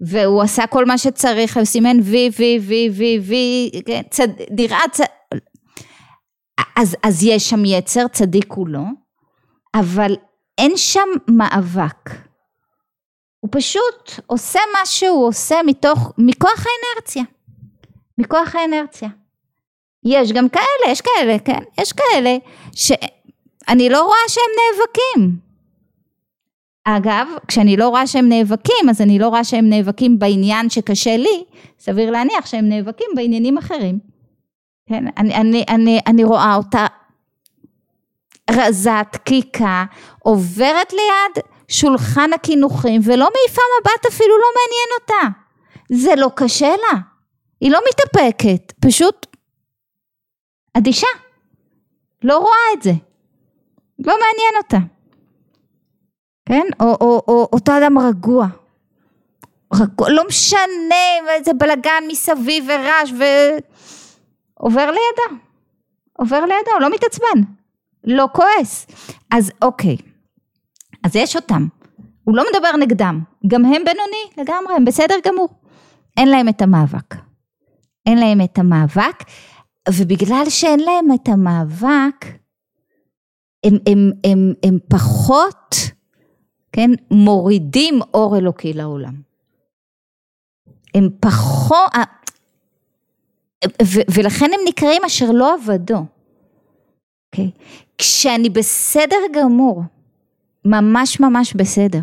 והוא 0.00 0.42
עשה 0.42 0.66
כל 0.66 0.84
מה 0.84 0.98
שצריך, 0.98 1.56
הוא 1.56 1.64
סימן 1.64 1.96
וי, 2.02 2.30
וי, 2.38 2.58
וי, 2.62 2.90
וי, 2.92 3.18
וי, 3.18 3.82
כן, 3.86 4.02
צד, 4.10 4.28
נראה 4.50 4.80
צד... 4.92 5.04
אז, 6.76 6.96
אז 7.02 7.24
יש 7.24 7.50
שם 7.50 7.64
יצר, 7.64 8.08
צדיק 8.08 8.52
הוא 8.52 8.68
לא, 8.68 8.84
אבל 9.74 10.16
אין 10.58 10.76
שם 10.76 11.08
מאבק. 11.28 12.10
הוא 13.40 13.48
פשוט 13.52 14.10
עושה 14.26 14.60
מה 14.72 14.86
שהוא 14.86 15.26
עושה 15.26 15.56
מתוך, 15.66 16.12
מכוח 16.18 16.64
האנרציה. 16.66 17.22
מכוח 18.18 18.54
האנרציה. 18.54 19.08
יש 20.04 20.32
גם 20.32 20.48
כאלה, 20.48 20.92
יש 20.92 21.00
כאלה, 21.00 21.38
כן, 21.38 21.60
יש 21.80 21.92
כאלה 21.92 22.36
ש... 22.72 22.92
אני 23.68 23.88
לא 23.88 24.04
רואה 24.04 24.28
שהם 24.28 24.52
נאבקים. 24.60 25.38
אגב, 26.84 27.28
כשאני 27.48 27.76
לא 27.76 27.88
רואה 27.88 28.06
שהם 28.06 28.28
נאבקים, 28.28 28.88
אז 28.90 29.00
אני 29.00 29.18
לא 29.18 29.28
רואה 29.28 29.44
שהם 29.44 29.68
נאבקים 29.68 30.18
בעניין 30.18 30.70
שקשה 30.70 31.16
לי, 31.16 31.44
סביר 31.78 32.10
להניח 32.10 32.46
שהם 32.46 32.68
נאבקים 32.68 33.06
בעניינים 33.16 33.58
אחרים. 33.58 34.13
כן, 34.88 35.04
אני, 35.16 35.34
אני, 35.34 35.64
אני, 35.68 36.00
אני 36.06 36.24
רואה 36.24 36.54
אותה 36.54 36.86
רזה, 38.50 38.90
דקיקה, 39.12 39.84
עוברת 40.18 40.92
ליד 40.92 41.44
שולחן 41.68 42.32
הקינוחים 42.32 43.00
ולא 43.04 43.28
מעיפה 43.34 43.62
מבט 43.80 44.06
אפילו 44.08 44.38
לא 44.38 44.46
מעניין 44.56 44.88
אותה. 45.00 45.40
זה 45.92 46.14
לא 46.16 46.30
קשה 46.36 46.68
לה. 46.68 46.98
היא 47.60 47.70
לא 47.70 47.80
מתאפקת, 47.88 48.72
פשוט 48.80 49.26
אדישה. 50.76 51.06
לא 52.22 52.38
רואה 52.38 52.72
את 52.72 52.82
זה. 52.82 52.92
לא 53.98 54.12
מעניין 54.12 54.54
אותה. 54.62 54.78
כן? 56.48 56.66
או, 56.80 56.96
או, 57.00 57.22
או 57.28 57.48
אותו 57.52 57.72
אדם 57.78 57.98
רגוע. 57.98 58.46
רגוע, 59.74 60.10
לא 60.10 60.22
משנה 60.28 61.04
איזה 61.30 61.52
בלגן 61.52 62.04
מסביב 62.08 62.64
ורעש 62.68 63.12
ועובר 64.60 64.86
לידה. 64.86 65.44
עובר 66.18 66.40
לידה, 66.40 66.70
הוא 66.74 66.80
לא 66.80 66.90
מתעצבן. 66.94 67.52
לא 68.04 68.28
כועס. 68.32 68.86
אז 69.30 69.52
אוקיי. 69.62 69.96
אז 71.04 71.16
יש 71.16 71.36
אותם. 71.36 71.66
הוא 72.24 72.36
לא 72.36 72.44
מדבר 72.52 72.76
נגדם. 72.76 73.20
גם 73.46 73.64
הם 73.64 73.82
בינוני 73.84 74.24
לגמרי, 74.38 74.74
הם 74.76 74.84
בסדר 74.84 75.14
גמור. 75.26 75.48
אין 76.16 76.28
להם 76.28 76.48
את 76.48 76.62
המאבק. 76.62 77.14
אין 78.06 78.18
להם 78.18 78.40
את 78.40 78.58
המאבק, 78.58 79.24
ובגלל 79.88 80.44
שאין 80.48 80.80
להם 80.80 81.06
את 81.14 81.28
המאבק, 81.28 82.24
הם, 83.64 83.74
הם, 83.86 84.10
הם, 84.24 84.52
הם 84.62 84.78
פחות, 84.88 85.74
כן, 86.72 86.90
מורידים 87.10 88.00
אור 88.14 88.36
אלוקי 88.36 88.72
לעולם. 88.72 89.14
הם 90.94 91.08
פחות, 91.20 91.92
ולכן 94.14 94.44
הם 94.44 94.60
נקראים 94.68 95.02
אשר 95.06 95.30
לא 95.30 95.54
עבדו. 95.54 95.96
Okay. 95.96 96.00
אוקיי? 97.32 97.50
כשאני 97.98 98.50
בסדר 98.50 99.16
גמור, 99.32 99.82
ממש 100.64 101.20
ממש 101.20 101.54
בסדר, 101.54 102.00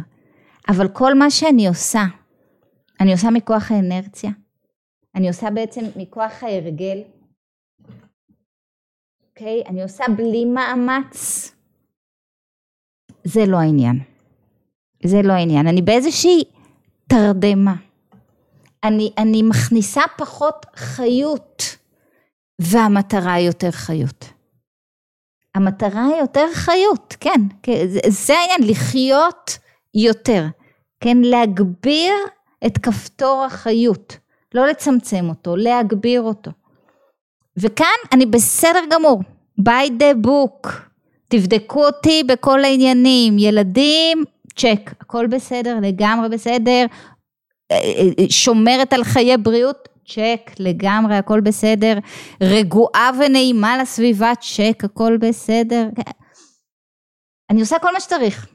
אבל 0.70 0.88
כל 0.88 1.14
מה 1.14 1.32
שאני 1.32 1.68
עושה, 1.68 2.04
אני 3.00 3.12
עושה 3.12 3.30
מכוח 3.30 3.72
האנרציה, 3.72 4.32
אני 5.16 5.28
עושה 5.28 5.50
בעצם 5.50 5.82
מכוח 5.96 6.44
ההרגל, 6.44 7.02
אוקיי? 9.30 9.64
אני 9.68 9.84
עושה 9.84 10.04
בלי 10.18 10.46
מאמץ. 10.46 11.52
זה 13.24 13.46
לא 13.46 13.58
העניין. 13.58 14.00
זה 15.06 15.22
לא 15.22 15.34
העניין. 15.34 15.68
אני 15.68 15.82
באיזושהי 15.82 16.44
תרדמה. 17.08 17.76
אני, 18.84 19.12
אני 19.18 19.42
מכניסה 19.44 20.02
פחות 20.18 20.66
חיות, 20.76 21.78
והמטרה 22.62 23.34
היא 23.34 23.48
יותר 23.48 23.72
חיות. 23.72 24.26
המטרה 25.56 26.06
היא 26.06 26.16
יותר 26.16 26.46
חיות, 26.54 27.16
כן, 27.20 27.42
זה, 28.08 28.34
העניין, 28.38 28.70
לחיות 28.72 29.58
יותר, 29.96 30.46
כן, 31.00 31.18
להגביר 31.18 32.14
את 32.66 32.78
כפתור 32.78 33.44
החיות, 33.44 34.18
לא 34.54 34.68
לצמצם 34.68 35.30
אותו, 35.30 35.56
להגביר 35.56 36.22
אותו. 36.22 36.52
וכאן 37.58 37.88
אני 38.12 38.26
בסדר 38.26 38.80
גמור, 38.92 39.22
by 39.60 39.90
the 40.00 40.26
book, 40.28 40.70
תבדקו 41.28 41.86
אותי 41.86 42.24
בכל 42.24 42.64
העניינים, 42.64 43.40
ילדים, 43.40 44.24
צ'ק, 44.56 44.92
הכל 45.02 45.28
בסדר, 45.28 45.78
לגמרי 45.82 46.30
בסדר, 46.30 46.86
שומרת 48.30 48.94
על 48.94 49.04
חיי 49.04 49.38
בריאות, 49.38 49.90
צ'ק, 50.08 50.52
לגמרי, 50.60 51.16
הכל 51.16 51.42
בסדר, 51.42 51.98
רגועה 52.42 53.12
ונעימה 53.20 53.78
לסביבה, 53.78 54.32
צ'ק, 54.36 54.84
הכל 54.84 55.18
בסדר. 55.18 55.88
אני 57.50 57.62
עושה 57.62 57.80
כל 57.80 57.94
מה 57.94 58.00
שצריך, 58.00 58.48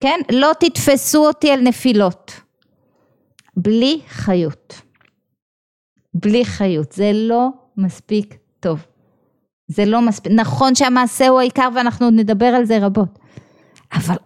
כן? 0.00 0.20
לא 0.32 0.50
תתפסו 0.60 1.26
אותי 1.26 1.50
על 1.50 1.60
נפילות. 1.60 2.40
בלי 3.56 4.00
חיות. 4.08 4.80
בלי 6.14 6.44
חיות, 6.44 6.92
זה 6.92 7.10
לא 7.14 7.48
מספיק 7.76 8.34
טוב. 8.60 8.86
זה 9.68 9.84
לא 9.84 10.00
מספיק, 10.00 10.32
נכון 10.32 10.74
שהמעשה 10.74 11.28
הוא 11.28 11.40
העיקר 11.40 11.68
ואנחנו 11.74 12.10
נדבר 12.10 12.46
על 12.46 12.64
זה 12.64 12.78
רבות, 12.78 13.18
אבל 13.92 14.16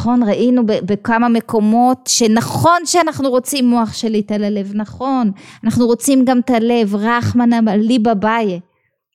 נכון 0.00 0.22
ראינו 0.22 0.62
בכמה 0.66 1.28
מקומות 1.28 1.98
שנכון 2.08 2.86
שאנחנו 2.86 3.30
רוצים 3.30 3.66
מוח 3.66 3.92
שליט 3.92 4.32
על 4.32 4.44
הלב, 4.44 4.72
נכון, 4.74 5.32
אנחנו 5.64 5.86
רוצים 5.86 6.24
גם 6.24 6.40
את 6.40 6.50
הלב, 6.50 6.94
רחמנא 6.94 7.70
ליבא 7.70 8.14
ביי, 8.14 8.60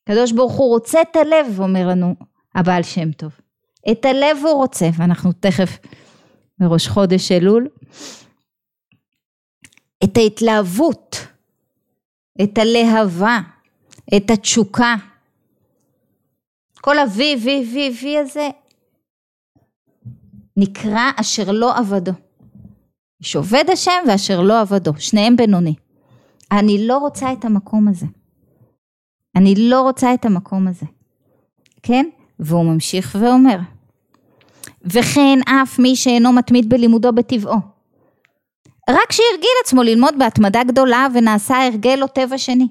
הקדוש 0.03 0.31
ברוך 0.31 0.53
הוא 0.53 0.69
רוצה 0.69 1.01
את 1.01 1.15
הלב, 1.15 1.59
אומר 1.59 1.87
לנו 1.87 2.15
הבעל 2.55 2.83
שם 2.83 3.11
טוב, 3.11 3.31
את 3.91 4.05
הלב 4.05 4.37
הוא 4.43 4.51
רוצה, 4.51 4.89
ואנחנו 4.97 5.31
תכף 5.39 5.77
בראש 6.59 6.87
חודש 6.87 7.31
אלול, 7.31 7.67
את 10.03 10.17
ההתלהבות, 10.17 11.27
את 12.43 12.57
הלהבה, 12.57 13.39
את 14.17 14.29
התשוקה. 14.31 14.95
כל 16.81 16.97
ה-V, 16.97 17.19
V, 17.43 17.45
V, 17.45 18.03
V 18.03 18.05
הזה 18.21 18.49
נקרא 20.57 21.11
אשר 21.15 21.51
לא 21.51 21.77
עבדו. 21.77 22.11
יש 23.21 23.35
עובד 23.35 23.63
השם 23.73 24.03
ואשר 24.07 24.41
לא 24.41 24.61
עבדו, 24.61 24.91
שניהם 24.97 25.35
בינוני. 25.35 25.73
אני 26.51 26.87
לא 26.87 26.97
רוצה 26.97 27.33
את 27.33 27.45
המקום 27.45 27.87
הזה. 27.87 28.05
אני 29.35 29.55
לא 29.57 29.81
רוצה 29.81 30.13
את 30.13 30.25
המקום 30.25 30.67
הזה. 30.67 30.85
כן? 31.83 32.05
והוא 32.39 32.65
ממשיך 32.65 33.17
ואומר, 33.19 33.57
וכן 34.85 35.39
אף 35.47 35.79
מי 35.79 35.95
שאינו 35.95 36.31
מתמיד 36.31 36.69
בלימודו 36.69 37.11
בטבעו. 37.11 37.57
רק 38.89 39.11
שהרגיל 39.11 39.49
עצמו 39.63 39.83
ללמוד 39.83 40.13
בהתמדה 40.19 40.63
גדולה 40.63 41.07
ונעשה 41.13 41.65
הרגל 41.65 41.99
או 42.01 42.07
טבע 42.07 42.37
שני. 42.37 42.67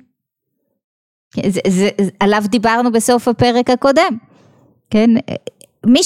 זה, 1.48 1.60
זה, 1.68 1.90
עליו 2.20 2.42
דיברנו 2.46 2.92
בסוף 2.92 3.28
הפרק 3.28 3.70
הקודם, 3.70 4.16
כן? 4.90 5.10
מי 5.86 6.02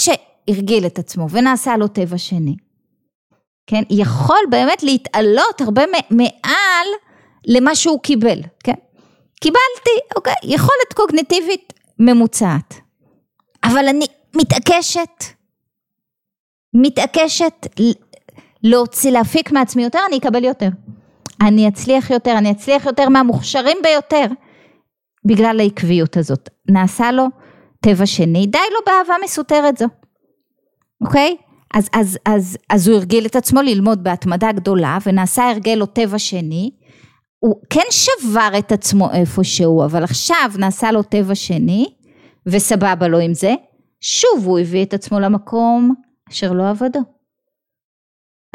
שהרגיל 0.49 0.87
את 0.87 0.99
עצמו 0.99 1.31
ונעשה 1.31 1.77
לו 1.77 1.89
טבע 1.89 2.19
שני, 2.19 2.57
כן? 3.67 3.83
יכול 3.91 4.39
באמת 4.51 4.83
להתעלות 4.83 5.61
הרבה 5.61 5.83
מעל 6.11 6.89
למה 7.47 7.75
שהוא 7.75 8.01
קיבל, 8.01 8.41
כן? 8.65 8.75
קיבלתי, 9.41 10.15
אוקיי, 10.17 10.35
יכולת 10.43 10.93
קוגניטיבית 10.95 11.73
ממוצעת, 11.99 12.75
אבל 13.65 13.89
אני 13.89 14.07
מתעקשת, 14.37 15.25
מתעקשת 16.75 17.67
להוציא, 18.63 19.11
להפיק 19.11 19.53
מעצמי 19.53 19.83
יותר, 19.83 20.01
אני 20.09 20.19
אקבל 20.19 20.45
יותר. 20.45 20.69
אני 21.41 21.69
אצליח 21.69 22.11
יותר, 22.11 22.35
אני 22.39 22.51
אצליח 22.51 22.87
יותר 22.87 23.09
מהמוכשרים 23.09 23.77
ביותר, 23.83 24.27
בגלל 25.25 25.61
העקביות 25.61 26.17
הזאת. 26.17 26.49
נעשה 26.69 27.13
לו 27.13 27.25
טבע 27.81 28.07
שני, 28.07 28.47
די 28.47 28.59
לו 28.73 28.79
באהבה 28.87 29.15
מסותרת 29.25 29.79
זו, 29.79 29.87
אוקיי? 31.01 31.37
אז, 31.75 31.89
אז, 31.93 32.19
אז, 32.25 32.59
אז 32.71 32.89
הוא 32.89 32.97
הרגיל 32.97 33.27
את 33.27 33.37
עצמו 33.37 33.63
ללמוד 33.63 34.05
בהתמדה 34.05 34.53
גדולה, 34.53 34.99
ונעשה 35.07 35.51
הרגל 35.51 35.81
או 35.81 35.87
טבע 35.87 36.19
שני, 36.19 36.71
הוא 37.39 37.61
כן 37.71 37.85
שבר 37.91 38.51
את 38.59 38.73
עצמו 38.73 39.11
איפשהו, 39.13 39.85
אבל 39.85 40.05
עכשיו 40.05 40.51
נעשה 40.59 40.93
לו 40.93 41.03
טבע 41.03 41.35
שני, 41.35 41.87
וסבבה 42.47 43.09
לו 43.09 43.19
עם 43.19 43.35
זה, 43.35 43.55
שוב 44.01 44.47
הוא 44.47 44.59
הביא 44.59 44.85
את 44.85 44.95
עצמו 44.95 45.21
למקום 45.21 45.95
אשר 46.31 46.53
לא 46.53 46.71
עבדו. 46.71 47.01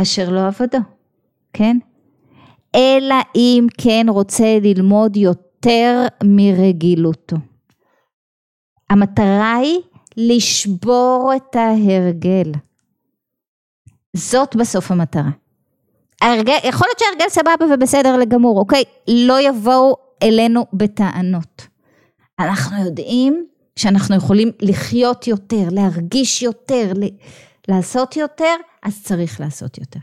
אשר 0.01 0.29
לא 0.29 0.47
עבדו, 0.47 0.77
כן? 1.53 1.77
אלא 2.75 3.15
אם 3.35 3.67
כן 3.77 4.05
רוצה 4.09 4.59
ללמוד 4.61 5.17
יותר 5.17 6.05
מרגילותו. 6.23 7.35
המטרה 8.89 9.55
היא 9.55 9.79
לשבור 10.17 11.33
את 11.35 11.55
ההרגל. 11.55 12.51
זאת 14.15 14.55
בסוף 14.55 14.91
המטרה. 14.91 15.29
ההרגל, 16.21 16.57
יכול 16.63 16.87
להיות 16.87 16.99
שההרגל 16.99 17.29
סבבה 17.29 17.73
ובסדר 17.73 18.17
לגמור, 18.17 18.59
אוקיי? 18.59 18.83
לא 19.07 19.41
יבואו 19.41 19.95
אלינו 20.23 20.65
בטענות. 20.73 21.67
אנחנו 22.39 22.85
יודעים 22.85 23.45
שאנחנו 23.75 24.15
יכולים 24.15 24.51
לחיות 24.61 25.27
יותר, 25.27 25.67
להרגיש 25.71 26.41
יותר, 26.41 26.91
לעשות 27.67 28.17
יותר, 28.17 28.55
אז 28.83 29.03
צריך 29.03 29.39
לעשות 29.39 29.77
יותר. 29.77 29.99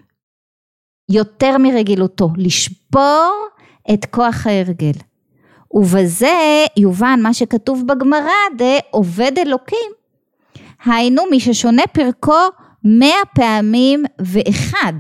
יותר 1.11 1.59
מרגילותו, 1.59 2.29
לשבור 2.37 3.33
את 3.93 4.05
כוח 4.05 4.47
ההרגל. 4.47 4.99
ובזה 5.75 6.65
יובן 6.77 7.21
מה 7.23 7.35
שכתוב 7.35 7.83
בגמרא, 7.87 8.31
עובד 8.91 9.33
אלוקים. 9.39 10.00
היינו 10.85 11.23
מי 11.31 11.41
ששונה 11.41 11.83
פרקו 11.93 12.41
מאה 12.85 13.25
פעמים 13.35 14.05
ואחד. 14.21 14.93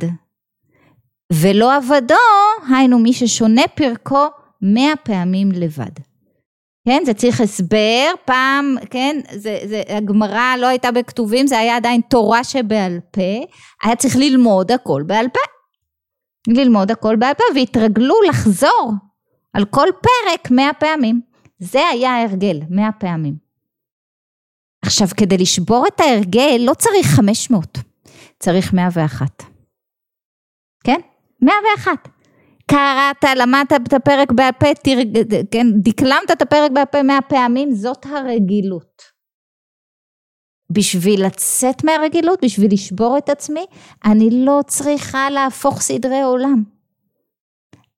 ולא 1.33 1.77
עבדו, 1.77 2.15
היינו 2.75 2.99
מי 2.99 3.13
ששונה 3.13 3.63
פרקו 3.75 4.27
מאה 4.63 4.97
פעמים 4.97 5.53
לבד. 5.53 6.01
כן, 6.89 7.03
זה 7.07 7.15
צריך 7.15 7.41
הסבר, 7.41 8.11
פעם, 8.25 8.77
כן, 8.91 9.17
זה, 9.33 9.59
זה, 9.65 9.83
הגמרא 9.89 10.57
לא 10.59 10.67
הייתה 10.67 10.91
בכתובים, 10.93 11.47
זה 11.47 11.59
היה 11.59 11.77
עדיין 11.77 12.01
תורה 12.01 12.45
שבעל 12.45 13.01
פה, 13.11 13.45
היה 13.83 13.97
צריך 13.97 14.17
ללמוד 14.17 14.73
הכל 14.73 15.03
בעל 15.07 15.27
פה. 15.29 15.41
ללמוד 16.49 16.91
הכל 16.91 17.17
בעל 17.17 17.35
פה, 17.35 17.45
והתרגלו 17.55 18.15
לחזור 18.29 18.93
על 19.53 19.65
כל 19.65 19.87
פרק 20.03 20.51
מאה 20.51 20.73
פעמים. 20.73 21.21
זה 21.59 21.81
היה 21.93 22.11
ההרגל, 22.11 22.61
מאה 22.71 22.93
פעמים. 22.93 23.50
עכשיו, 24.91 25.09
כדי 25.17 25.39
לשבור 25.39 25.85
את 25.87 26.01
ההרגל 26.01 26.57
לא 26.61 26.75
צריך 26.75 27.07
חמש 27.07 27.51
מאות, 27.51 27.79
צריך 28.39 28.73
מאה 28.73 28.89
ואחת. 28.93 29.43
כן? 30.85 31.01
מאה 31.43 31.55
ואחת. 31.65 32.09
קראת, 32.67 33.25
למדת 33.37 33.73
את 33.73 33.93
הפרק 33.93 34.33
בעל 34.33 34.53
פה, 34.53 34.67
כן, 35.51 35.67
דקלמת 35.83 36.31
את 36.33 36.43
הפרק 36.43 36.71
בעל 36.71 36.85
פה 36.85 37.03
מאה 37.03 37.21
פעמים, 37.29 37.75
זאת 37.75 38.07
הרגילות. 38.07 39.03
בשביל 40.71 41.27
לצאת 41.27 41.85
מהרגילות, 41.85 42.45
בשביל 42.45 42.73
לשבור 42.73 43.19
את 43.19 43.29
עצמי, 43.29 43.67
אני 44.05 44.45
לא 44.45 44.61
צריכה 44.67 45.31
להפוך 45.31 45.81
סדרי 45.81 46.23
עולם. 46.23 46.65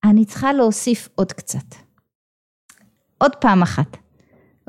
אני 0.05 0.25
צריכה 0.25 0.53
להוסיף 0.53 1.09
עוד 1.15 1.33
קצת. 1.33 1.75
עוד 3.19 3.37
פעם 3.37 3.63
אחת, 3.63 3.97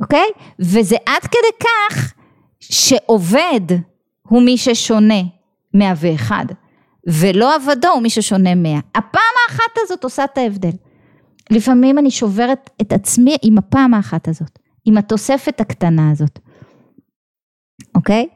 אוקיי? 0.02 0.28
וזה 0.60 0.96
עד 1.06 1.22
כדי 1.22 1.68
כך 1.68 2.14
שעובד 2.60 3.62
הוא 4.28 4.42
מי 4.42 4.58
ששונה 4.58 5.22
101. 5.74 6.36
ולא 7.08 7.56
עבדו 7.56 7.88
הוא 7.88 8.02
מי 8.02 8.10
ששונה 8.10 8.56
מאה. 8.56 8.80
הפעם 8.96 9.34
האחת 9.48 9.78
הזאת 9.78 10.04
עושה 10.04 10.24
את 10.24 10.38
ההבדל. 10.38 10.72
לפעמים 11.52 11.98
אני 11.98 12.12
שוברת 12.12 12.70
את 12.82 12.94
עצמי 12.94 13.36
עם 13.42 13.58
הפעם 13.58 13.94
האחת 13.94 14.28
הזאת, 14.28 14.60
עם 14.86 14.98
התוספת 14.98 15.62
הקטנה 15.62 16.12
הזאת, 16.12 16.40
אוקיי? 17.96 18.28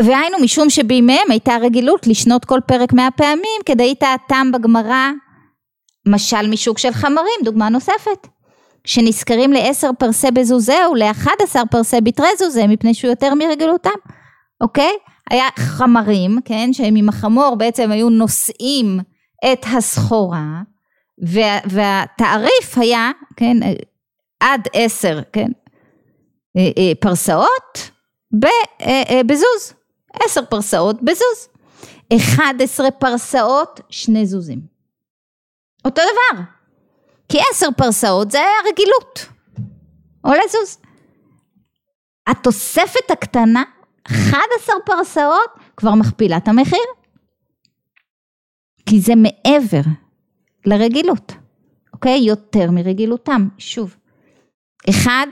והיינו 0.00 0.38
משום 0.42 0.70
שבימיהם 0.70 1.30
הייתה 1.30 1.56
רגילות 1.60 2.06
לשנות 2.06 2.44
כל 2.44 2.58
פרק 2.66 2.92
מאה 2.92 3.10
פעמים 3.10 3.60
כדי 3.66 3.94
טעתם 3.94 4.50
בגמרא 4.52 5.10
משל 6.08 6.50
משוק 6.50 6.78
של 6.78 6.92
חמרים, 6.92 7.40
דוגמה 7.44 7.68
נוספת. 7.68 8.26
שנזכרים 8.84 9.52
לעשר 9.52 9.90
פרסה 9.98 10.30
בזוזה 10.30 10.76
ולאחד 10.92 11.34
עשר 11.42 11.62
פרסה 11.70 12.00
בתרי 12.00 12.28
זוזה 12.38 12.66
מפני 12.66 12.94
שהוא 12.94 13.10
יותר 13.10 13.34
מרגלותם, 13.34 13.90
אוקיי? 14.60 14.92
היה 15.30 15.48
חמרים, 15.58 16.38
כן, 16.44 16.72
שהם 16.72 16.96
עם 16.96 17.08
החמור 17.08 17.54
בעצם 17.58 17.90
היו 17.90 18.10
נושאים 18.10 19.00
את 19.52 19.66
הסחורה, 19.76 20.62
וה, 21.18 21.58
והתעריף 21.64 22.78
היה, 22.78 23.10
כן, 23.36 23.56
עד 24.40 24.60
עשר, 24.72 25.20
כן, 25.32 25.50
אה, 26.56 26.70
אה, 26.78 26.92
פרסאות 27.00 27.90
אה, 28.82 29.20
בזוז, 29.26 29.74
עשר 30.24 30.44
פרסאות 30.44 31.02
בזוז, 31.02 31.48
אחד 32.16 32.54
עשרה 32.60 32.90
פרסאות, 32.90 33.80
שני 33.90 34.26
זוזים. 34.26 34.60
אותו 35.84 36.02
דבר, 36.02 36.42
כי 37.30 37.38
עשר 37.50 37.66
פרסאות 37.76 38.30
זה 38.30 38.38
היה 38.38 38.72
רגילות, 38.72 39.26
או 40.24 40.30
לזוז. 40.30 40.78
התוספת 42.26 43.10
הקטנה 43.10 43.62
11 44.06 44.74
פרסאות 44.86 45.50
כבר 45.76 45.94
מכפילה 45.94 46.36
את 46.36 46.48
המחיר. 46.48 46.86
כי 48.86 49.00
זה 49.00 49.12
מעבר 49.16 49.80
לרגילות, 50.66 51.32
אוקיי? 51.92 52.18
יותר 52.18 52.70
מרגילותם, 52.70 53.48
שוב. 53.58 53.96
אחד 54.90 55.26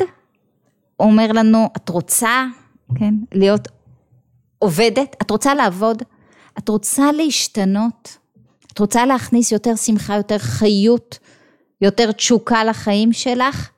אומר 1.01 1.33
לנו, 1.33 1.69
את 1.77 1.89
רוצה, 1.89 2.45
כן, 2.99 3.15
להיות 3.33 3.69
עובדת, 4.59 5.17
את 5.23 5.31
רוצה 5.31 5.55
לעבוד, 5.55 6.03
את 6.59 6.69
רוצה 6.69 7.13
להשתנות, 7.13 8.19
את 8.73 8.79
רוצה 8.79 9.07
להכניס 9.07 9.53
יותר 9.53 9.77
שמחה, 9.77 10.17
יותר 10.17 10.39
חיות, 10.39 11.19
יותר 11.81 12.13
תשוקה 12.13 12.65
לחיים 12.65 13.13
שלך, 13.13 13.71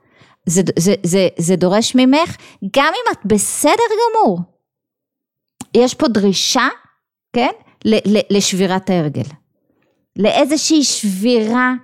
זה, 0.47 0.63
זה, 0.79 0.95
זה, 1.03 1.29
זה 1.39 1.57
דורש 1.57 1.95
ממך, 1.95 2.37
גם 2.77 2.93
אם 2.95 3.13
את 3.13 3.19
בסדר 3.25 3.73
גמור, 4.01 4.41
יש 5.75 5.95
פה 5.95 6.09
דרישה, 6.09 6.69
כן, 7.33 7.51
לשבירת 8.31 8.91
ההרגל. 8.91 9.29
לאיזושהי 10.17 10.85
שבירה, 10.85 11.75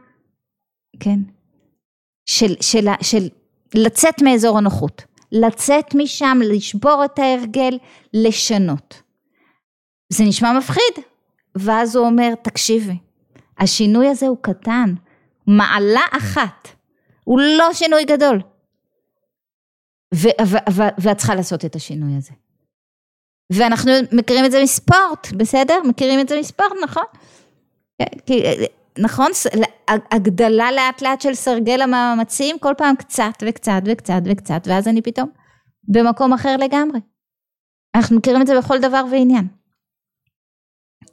כן, 1.00 1.18
של, 2.26 2.54
של, 2.60 2.88
של 3.02 3.28
לצאת 3.74 4.22
מאזור 4.22 4.58
הנוחות, 4.58 5.02
לצאת 5.32 5.94
משם, 5.94 6.38
לשבור 6.44 7.02
את 7.04 7.18
ההרגל, 7.18 7.78
לשנות. 8.14 9.02
זה 10.12 10.24
נשמע 10.24 10.52
מפחיד, 10.58 11.04
ואז 11.54 11.96
הוא 11.96 12.06
אומר, 12.06 12.34
תקשיבי, 12.42 12.98
השינוי 13.58 14.08
הזה 14.08 14.26
הוא 14.26 14.36
קטן, 14.40 14.94
מעלה 15.46 16.00
אחת, 16.10 16.68
הוא 17.24 17.40
לא 17.40 17.72
שינוי 17.72 18.04
גדול. 18.04 18.40
ואת 20.98 21.16
צריכה 21.16 21.34
לעשות 21.34 21.64
את 21.64 21.76
השינוי 21.76 22.16
הזה. 22.16 22.32
ואנחנו 23.52 23.92
מכירים 24.12 24.44
את 24.44 24.50
זה 24.50 24.62
מספורט, 24.62 25.32
בסדר? 25.36 25.74
מכירים 25.88 26.20
את 26.20 26.28
זה 26.28 26.40
מספורט, 26.40 26.72
נכון? 26.84 27.04
כי, 28.26 28.42
נכון? 28.98 29.30
הגדלה 29.88 30.72
לאט 30.72 31.02
לאט 31.02 31.20
של 31.20 31.34
סרגל 31.34 31.82
המאמצים, 31.82 32.58
כל 32.58 32.72
פעם 32.78 32.96
קצת 32.96 33.42
וקצת 33.42 33.80
וקצת 33.84 34.20
וקצת, 34.24 34.62
ואז 34.66 34.88
אני 34.88 35.02
פתאום 35.02 35.30
במקום 35.88 36.32
אחר 36.32 36.56
לגמרי. 36.56 36.98
אנחנו 37.96 38.16
מכירים 38.16 38.42
את 38.42 38.46
זה 38.46 38.58
בכל 38.58 38.78
דבר 38.78 39.04
ועניין. 39.10 39.48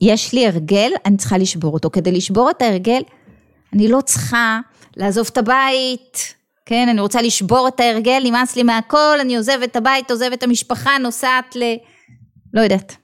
יש 0.02 0.34
לי 0.34 0.48
הרגל, 0.48 0.91
אני 1.06 1.17
צריכה 1.17 1.38
לשבור 1.38 1.74
אותו. 1.74 1.89
כדי 1.89 2.12
לשבור 2.12 2.50
את 2.50 2.62
ההרגל, 2.62 3.02
אני 3.74 3.88
לא 3.88 4.02
צריכה 4.02 4.60
לעזוב 4.98 5.28
את 5.32 5.38
הבית, 5.38 6.36
כן, 6.66 6.90
אני 6.90 7.02
רוצה 7.02 7.22
לשבור 7.22 7.68
את 7.68 7.80
ההרגל, 7.80 8.22
נמאס 8.24 8.56
לי 8.56 8.64
מהכל, 8.64 9.18
אני 9.22 9.38
עוזבת 9.38 9.72
את 9.72 9.76
הבית, 9.76 10.12
עוזבת 10.12 10.34
את 10.34 10.44
המשפחה, 10.44 10.98
נוסעת 10.98 11.56
ל... 11.56 11.64
לא 12.54 12.62
יודעת. 12.62 12.96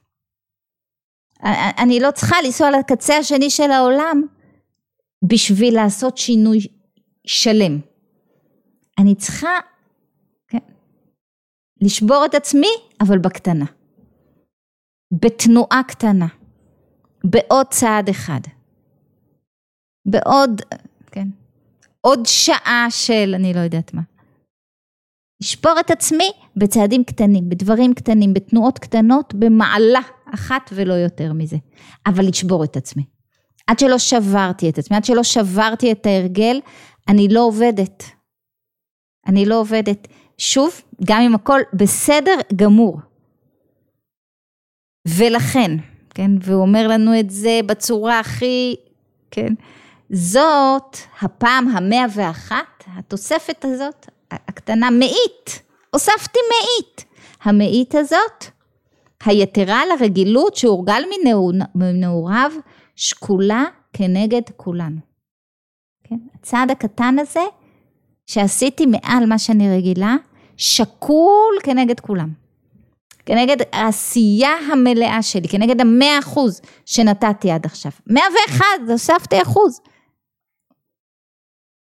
אני 1.78 2.00
לא 2.00 2.10
צריכה 2.10 2.36
לנסוע 2.44 2.70
לקצה 2.70 3.16
השני 3.16 3.50
של 3.50 3.70
העולם 3.70 4.22
בשביל 5.24 5.74
לעשות 5.74 6.18
שינוי 6.18 6.58
שלם. 7.26 7.80
אני 8.98 9.14
צריכה, 9.14 9.58
כן, 10.48 10.58
לשבור 11.80 12.24
את 12.24 12.34
עצמי, 12.34 12.70
אבל 13.00 13.18
בקטנה. 13.18 13.64
בתנועה 15.12 15.82
קטנה. 15.88 16.26
בעוד 17.24 17.66
צעד 17.66 18.08
אחד. 18.08 18.40
בעוד, 20.10 20.62
כן, 21.12 21.28
עוד 22.00 22.20
שעה 22.26 22.86
של 22.90 23.32
אני 23.34 23.54
לא 23.54 23.60
יודעת 23.60 23.94
מה. 23.94 24.02
לשבור 25.42 25.80
את 25.80 25.90
עצמי 25.90 26.30
בצעדים 26.56 27.04
קטנים, 27.04 27.48
בדברים 27.48 27.94
קטנים, 27.94 28.34
בתנועות 28.34 28.78
קטנות, 28.78 29.34
במעלה 29.34 30.00
אחת 30.34 30.70
ולא 30.72 30.94
יותר 30.94 31.32
מזה. 31.32 31.56
אבל 32.06 32.28
לשבור 32.28 32.64
את 32.64 32.76
עצמי. 32.76 33.04
עד 33.66 33.78
שלא 33.78 33.98
שברתי 33.98 34.68
את 34.70 34.78
עצמי, 34.78 34.96
עד 34.96 35.04
שלא 35.04 35.22
שברתי 35.22 35.92
את 35.92 36.06
ההרגל, 36.06 36.60
אני 37.08 37.28
לא 37.28 37.40
עובדת. 37.40 38.04
אני 39.26 39.46
לא 39.46 39.60
עובדת. 39.60 40.08
שוב, 40.38 40.82
גם 41.04 41.20
אם 41.20 41.34
הכל 41.34 41.60
בסדר 41.74 42.36
גמור. 42.56 43.00
ולכן, 45.08 45.70
כן, 46.14 46.30
והוא 46.40 46.62
אומר 46.62 46.88
לנו 46.88 47.20
את 47.20 47.30
זה 47.30 47.60
בצורה 47.66 48.20
הכי, 48.20 48.76
כן, 49.30 49.54
זאת 50.12 50.96
הפעם 51.20 51.68
המאה 51.68 52.04
ואחת, 52.14 52.84
התוספת 52.86 53.64
הזאת, 53.64 54.06
הקטנה, 54.30 54.90
מאית, 54.90 55.62
הוספתי 55.90 56.38
מאית. 56.50 57.04
המאית 57.42 57.94
הזאת, 57.94 58.44
היתרה 59.24 59.82
לרגילות 59.86 60.56
שהורגל 60.56 61.02
מנעוריו, 61.74 62.52
שקולה 62.96 63.64
כנגד 63.92 64.42
כולנו. 64.56 65.00
כן? 66.04 66.16
הצעד 66.34 66.70
הקטן 66.70 67.16
הזה, 67.18 67.44
שעשיתי 68.26 68.86
מעל 68.86 69.26
מה 69.26 69.38
שאני 69.38 69.76
רגילה, 69.76 70.16
שקול 70.56 71.58
כנגד 71.62 72.00
כולם. 72.00 72.28
כנגד 73.26 73.56
העשייה 73.72 74.56
המלאה 74.72 75.22
שלי, 75.22 75.48
כנגד 75.48 75.80
המאה 75.80 76.18
אחוז 76.18 76.60
שנתתי 76.86 77.50
עד 77.50 77.66
עכשיו. 77.66 77.92
מאה 78.06 78.24
ואחד, 78.34 78.78
הוספתי 78.90 79.42
אחוז. 79.42 79.80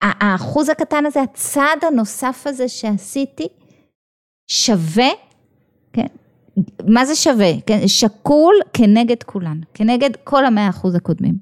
האחוז 0.02 0.68
הקטן 0.68 1.06
הזה, 1.06 1.22
הצעד 1.22 1.84
הנוסף 1.84 2.42
הזה 2.46 2.68
שעשיתי, 2.68 3.48
שווה, 4.46 5.08
כן, 5.92 6.06
מה 6.86 7.04
זה 7.04 7.14
שווה? 7.14 7.50
כן, 7.66 7.88
שקול 7.88 8.54
כנגד 8.72 9.22
כולן, 9.22 9.60
כנגד 9.74 10.10
כל 10.24 10.46
המאה 10.46 10.68
אחוז 10.68 10.94
הקודמים. 10.94 11.34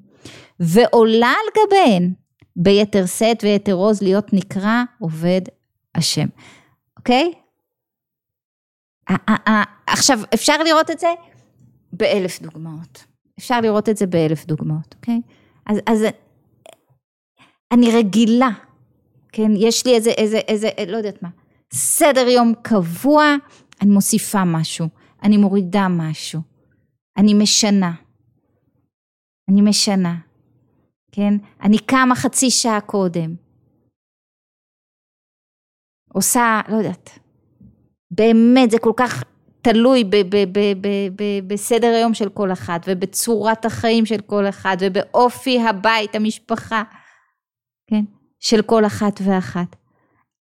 ועולה 0.61 1.29
על 1.29 1.64
גביהן 1.66 2.12
ביתר 2.57 3.07
שאת 3.07 3.44
ויתר 3.44 3.73
עוז 3.73 4.03
להיות 4.03 4.33
נקרא 4.33 4.83
עובד 4.99 5.40
השם, 5.94 6.27
אוקיי? 6.96 7.33
עכשיו, 9.87 10.20
אפשר 10.35 10.62
לראות 10.62 10.90
את 10.90 10.99
זה 10.99 11.09
באלף 11.92 12.42
דוגמאות. 12.42 13.05
אפשר 13.38 13.61
לראות 13.61 13.88
את 13.88 13.96
זה 13.96 14.07
באלף 14.07 14.46
דוגמאות, 14.46 14.94
אוקיי? 14.94 15.20
אז, 15.66 15.79
אז 15.87 16.07
אני 17.72 17.87
רגילה, 17.98 18.50
כן? 19.33 19.50
יש 19.56 19.87
לי 19.87 19.94
איזה, 19.94 20.11
איזה, 20.11 20.38
איזה, 20.38 20.68
לא 20.88 20.96
יודעת 20.96 21.22
מה, 21.22 21.28
סדר 21.72 22.28
יום 22.28 22.52
קבוע, 22.62 23.24
אני 23.83 23.90
מוסיפה 23.90 24.44
משהו, 24.44 24.88
אני 25.22 25.37
מורידה 25.37 25.87
משהו, 25.88 26.40
אני 27.16 27.35
משנה. 27.35 27.92
אני 29.50 29.61
משנה, 29.62 30.14
כן? 31.12 31.35
אני 31.62 31.78
קמה 31.78 32.14
חצי 32.14 32.50
שעה 32.50 32.80
קודם. 32.80 33.35
עושה, 36.12 36.61
לא 36.68 36.76
יודעת, 36.76 37.18
באמת, 38.11 38.70
זה 38.70 38.78
כל 38.78 38.92
כך 38.96 39.24
תלוי 39.62 40.04
ב- 40.04 40.16
ב- 40.30 40.52
ב- 41.16 41.46
בסדר 41.46 41.87
היום 41.87 42.14
של 42.14 42.28
כל 42.28 42.52
אחת, 42.52 42.80
ובצורת 42.87 43.64
החיים 43.64 44.06
של 44.06 44.20
כל 44.20 44.48
אחת, 44.48 44.78
ובאופי 44.80 45.61
הבית, 45.61 46.14
המשפחה, 46.14 46.83
כן? 47.90 48.05
של 48.40 48.62
כל 48.62 48.87
אחת 48.87 49.20
ואחת. 49.24 49.76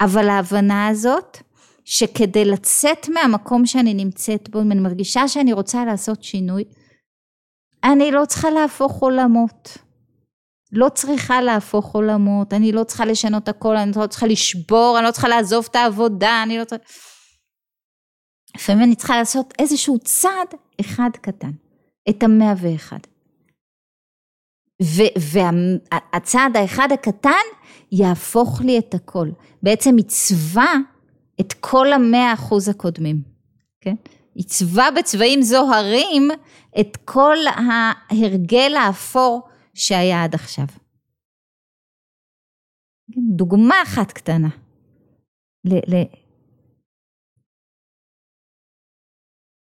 אבל 0.01 0.29
ההבנה 0.29 0.87
הזאת, 0.87 1.37
שכדי 1.85 2.45
לצאת 2.45 3.09
מהמקום 3.09 3.65
שאני 3.65 3.93
נמצאת 3.93 4.49
בו, 4.49 4.61
אם 4.61 4.71
אני 4.71 4.79
מרגישה 4.79 5.27
שאני 5.27 5.53
רוצה 5.53 5.85
לעשות 5.85 6.23
שינוי, 6.23 6.63
אני 7.83 8.11
לא 8.11 8.25
צריכה 8.25 8.49
להפוך 8.49 8.99
עולמות. 9.01 9.77
לא 10.71 10.89
צריכה 10.89 11.41
להפוך 11.41 11.95
עולמות, 11.95 12.53
אני 12.53 12.71
לא 12.71 12.83
צריכה 12.83 13.05
לשנות 13.05 13.47
הכל, 13.47 13.77
אני 13.77 13.91
לא 13.95 14.07
צריכה 14.07 14.27
לשבור, 14.27 14.95
אני 14.99 15.05
לא 15.05 15.11
צריכה 15.11 15.27
לעזוב 15.27 15.67
את 15.71 15.75
העבודה, 15.75 16.43
אני 16.43 16.57
לא 16.57 16.63
צריכה... 16.63 16.85
לפעמים 18.55 18.83
אני 18.83 18.95
צריכה 18.95 19.17
לעשות 19.17 19.53
איזשהו 19.59 19.99
צעד 19.99 20.47
אחד 20.81 21.09
קטן, 21.21 21.51
את 22.09 22.23
המאה 22.23 22.53
ואחד. 22.57 22.99
והצעד 24.81 26.57
האחד 26.57 26.87
הקטן 26.93 27.45
יהפוך 27.91 28.61
לי 28.61 28.79
את 28.79 28.93
הכל. 28.93 29.27
בעצם 29.63 29.97
יצבע 29.97 30.73
את 31.41 31.53
כל 31.59 31.93
המאה 31.93 32.33
אחוז 32.33 32.69
הקודמים, 32.69 33.23
כן? 33.81 33.95
יצבע 34.35 34.91
בצבעים 34.97 35.41
זוהרים 35.41 36.27
את 36.79 36.97
כל 37.05 37.37
ההרגל 37.47 38.75
האפור 38.75 39.49
שהיה 39.73 40.23
עד 40.23 40.35
עכשיו. 40.35 40.65
דוגמה 43.35 43.75
אחת 43.83 44.11
קטנה. 44.11 44.49
ל- 45.65 45.95
ל- 45.95 46.13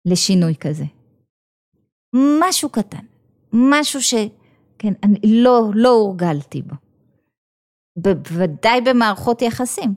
לשינוי 0.07 0.55
כזה. 0.61 0.85
משהו 2.41 2.69
קטן, 2.71 3.05
משהו 3.53 4.03
ש... 4.03 4.15
כן, 4.79 4.93
אני 5.03 5.19
לא, 5.25 5.71
לא 5.75 5.89
הורגלתי 5.89 6.63
בו. 6.63 6.75
בוודאי 7.97 8.81
במערכות 8.81 9.43
יחסים, 9.43 9.95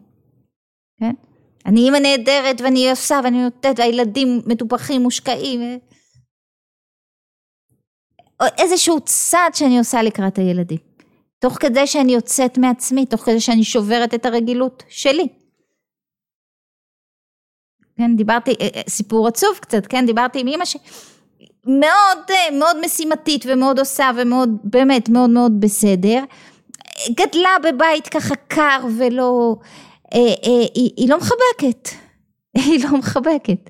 כן? 0.99 1.13
אני 1.65 1.79
אימא 1.79 1.97
נהדרת 1.97 2.61
ואני 2.61 2.89
עושה 2.89 3.19
ואני 3.23 3.43
נותנת 3.43 3.79
והילדים 3.79 4.41
מטופחים, 4.45 5.01
מושקעים. 5.01 5.79
איזשהו 8.57 9.01
צעד 9.01 9.55
שאני 9.55 9.79
עושה 9.79 10.03
לקראת 10.03 10.37
הילדים. 10.37 10.77
תוך 11.39 11.53
כדי 11.53 11.87
שאני 11.87 12.13
יוצאת 12.13 12.57
מעצמי, 12.57 13.05
תוך 13.05 13.21
כדי 13.21 13.39
שאני 13.39 13.63
שוברת 13.63 14.13
את 14.13 14.25
הרגילות 14.25 14.83
שלי. 14.89 15.27
כן, 17.97 18.15
דיברתי, 18.15 18.51
אה, 18.61 18.67
אה, 18.75 18.81
סיפור 18.87 19.27
עצוב 19.27 19.57
קצת, 19.61 19.87
כן, 19.87 20.05
דיברתי 20.05 20.39
עם 20.39 20.47
אימא 20.47 20.65
שמאוד 20.65 20.85
אה, 22.29 22.51
מאוד 22.51 22.85
משימתית 22.85 23.45
ומאוד 23.47 23.79
עושה 23.79 24.11
ומאוד, 24.17 24.49
באמת, 24.63 25.09
מאוד 25.09 25.29
מאוד 25.29 25.59
בסדר. 25.59 26.23
גדלה 27.09 27.49
בבית 27.63 28.07
ככה 28.07 28.35
קר 28.47 28.79
ולא, 28.97 29.55
אה, 30.13 30.19
אה, 30.19 30.65
היא, 30.75 30.91
היא 30.97 31.09
לא 31.09 31.17
מחבקת, 31.17 31.89
היא 32.65 32.83
לא 32.85 32.97
מחבקת. 32.97 33.69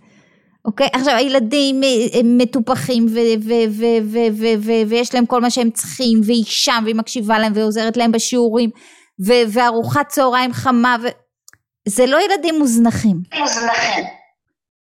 אוקיי? 0.65 0.87
עכשיו 0.93 1.15
הילדים 1.15 1.81
מטופחים 2.23 3.05
ו- 3.05 3.41
ו- 3.41 3.71
ו- 3.71 4.57
ו- 4.61 4.81
ויש 4.87 5.15
להם 5.15 5.25
כל 5.25 5.41
מה 5.41 5.49
שהם 5.49 5.71
צריכים 5.71 6.21
והיא 6.23 6.43
שם 6.47 6.81
והיא 6.83 6.95
מקשיבה 6.95 7.39
להם 7.39 7.51
ועוזרת 7.55 7.97
להם 7.97 8.11
בשיעורים 8.11 8.69
וארוחת 9.49 10.07
צהריים 10.07 10.53
חמה 10.53 10.95
זה 11.87 12.05
לא 12.05 12.17
ילדים 12.21 12.59
מוזנחים. 12.59 13.21
מוזנחים. 13.39 14.03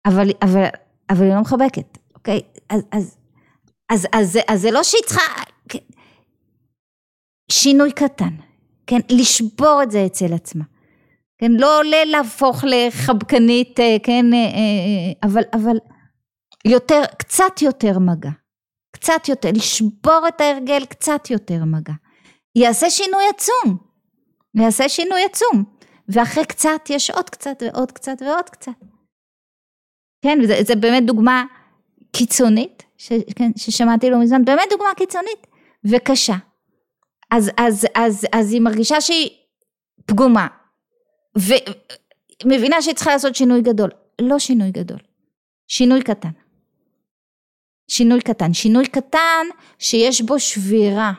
אבל, 0.05 0.29
אבל, 0.41 0.65
אבל 1.09 1.25
היא 1.25 1.33
לא 1.35 1.41
מחבקת, 1.41 1.97
אוקיי? 2.15 2.41
אז, 2.69 2.81
אז, 2.91 3.17
אז, 3.89 4.07
אז, 4.13 4.39
אז, 4.47 4.61
זה 4.61 4.71
לא 4.71 4.83
שהיא 4.83 5.01
צריכה... 5.05 5.43
שינוי 7.51 7.91
קטן, 7.91 8.35
כן, 8.87 8.99
לשבור 9.09 9.79
את 9.83 9.91
זה 9.91 10.05
אצל 10.05 10.33
עצמה, 10.33 10.63
כן, 11.37 11.51
לא 11.51 11.81
להפוך 12.05 12.63
לחבקנית, 12.67 13.79
אה, 13.79 13.97
כן, 14.03 14.33
אה, 14.33 14.37
אה, 14.37 15.27
אבל, 15.29 15.41
אבל 15.53 15.77
יותר, 16.65 17.01
קצת 17.19 17.61
יותר 17.61 17.99
מגע, 17.99 18.29
קצת 18.95 19.29
יותר, 19.29 19.49
לשבור 19.55 20.21
את 20.27 20.41
ההרגל 20.41 20.85
קצת 20.85 21.29
יותר 21.29 21.65
מגע, 21.65 21.93
יעשה 22.55 22.89
שינוי 22.89 23.23
עצום, 23.35 23.77
יעשה 24.55 24.89
שינוי 24.89 25.25
עצום, 25.25 25.63
ואחרי 26.09 26.45
קצת 26.45 26.81
יש 26.89 27.09
עוד 27.09 27.29
קצת 27.29 27.63
ועוד 27.65 27.91
קצת 27.91 28.21
ועוד 28.21 28.49
קצת. 28.49 28.71
כן, 30.23 30.39
וזה, 30.43 30.55
זה 30.61 30.75
באמת 30.75 31.05
דוגמה 31.05 31.43
קיצונית, 32.17 32.83
ש, 32.97 33.11
כן, 33.35 33.51
ששמעתי 33.57 34.09
לא 34.09 34.19
מזמן, 34.21 34.45
באמת 34.45 34.63
דוגמה 34.69 34.89
קיצונית 34.97 35.47
וקשה. 35.83 36.35
אז, 37.31 37.51
אז, 37.57 37.87
אז, 37.95 38.27
אז 38.33 38.53
היא 38.53 38.61
מרגישה 38.61 39.01
שהיא 39.01 39.29
פגומה, 40.05 40.47
ומבינה 42.45 42.81
שהיא 42.81 42.95
צריכה 42.95 43.11
לעשות 43.11 43.35
שינוי 43.35 43.61
גדול. 43.61 43.89
לא 44.21 44.39
שינוי 44.39 44.71
גדול, 44.71 44.99
שינוי 45.67 46.01
קטן. 46.01 46.29
שינוי 47.87 48.21
קטן, 48.21 48.53
שינוי 48.53 48.87
קטן 48.87 49.45
שיש 49.79 50.21
בו 50.21 50.39
שבירה 50.39 51.13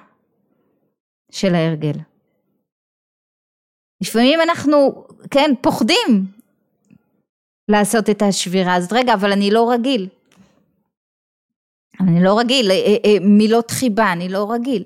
של 1.30 1.54
ההרגל. 1.54 1.98
לפעמים 4.02 4.40
אנחנו, 4.40 5.06
כן, 5.30 5.50
פוחדים 5.60 6.26
לעשות 7.68 8.10
את 8.10 8.22
השבירה 8.22 8.74
הזאת. 8.74 8.92
רגע, 8.92 9.14
אבל 9.14 9.32
אני 9.32 9.50
לא 9.50 9.70
רגיל. 9.70 10.08
אני 12.00 12.24
לא 12.24 12.38
רגיל, 12.38 12.70
אה, 12.70 12.76
אה, 12.76 12.96
אה, 13.04 13.16
מילות 13.20 13.70
חיבה, 13.70 14.12
אני 14.12 14.28
לא 14.28 14.52
רגיל. 14.52 14.84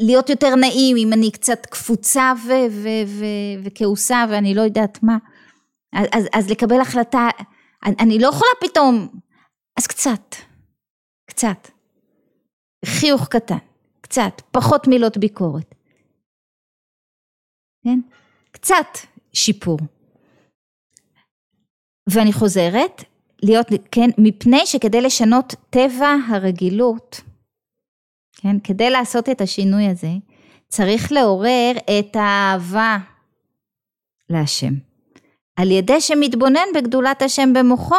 להיות 0.00 0.30
יותר 0.30 0.54
נעים 0.54 0.96
אם 0.96 1.12
אני 1.12 1.30
קצת 1.30 1.66
קפוצה 1.66 2.32
וכעוסה 3.64 4.24
ואני 4.30 4.54
לא 4.54 4.62
יודעת 4.62 5.02
מה. 5.02 5.18
אז, 5.92 6.24
אז 6.32 6.50
לקבל 6.50 6.80
החלטה, 6.80 7.28
אני 7.86 8.18
לא 8.18 8.28
יכולה 8.28 8.50
פתאום, 8.60 9.08
אז 9.78 9.86
קצת, 9.86 10.36
קצת. 11.26 11.68
חיוך 12.84 13.28
קטן, 13.28 13.58
קצת, 14.00 14.42
פחות 14.50 14.86
מילות 14.86 15.16
ביקורת. 15.16 15.74
כן? 17.84 18.00
קצת 18.50 18.86
שיפור. 19.32 19.78
ואני 22.10 22.32
חוזרת, 22.32 23.04
להיות, 23.42 23.66
כן, 23.90 24.10
מפני 24.18 24.66
שכדי 24.66 25.00
לשנות 25.00 25.54
טבע 25.70 26.14
הרגילות, 26.28 27.20
כן, 28.36 28.58
כדי 28.64 28.90
לעשות 28.90 29.28
את 29.28 29.40
השינוי 29.40 29.86
הזה, 29.86 30.10
צריך 30.68 31.12
לעורר 31.12 31.72
את 31.98 32.16
האהבה 32.16 32.98
להשם. 34.30 34.72
על 35.56 35.70
ידי 35.70 36.00
שמתבונן 36.00 36.68
בגדולת 36.74 37.22
השם 37.22 37.52
במוחו, 37.52 37.96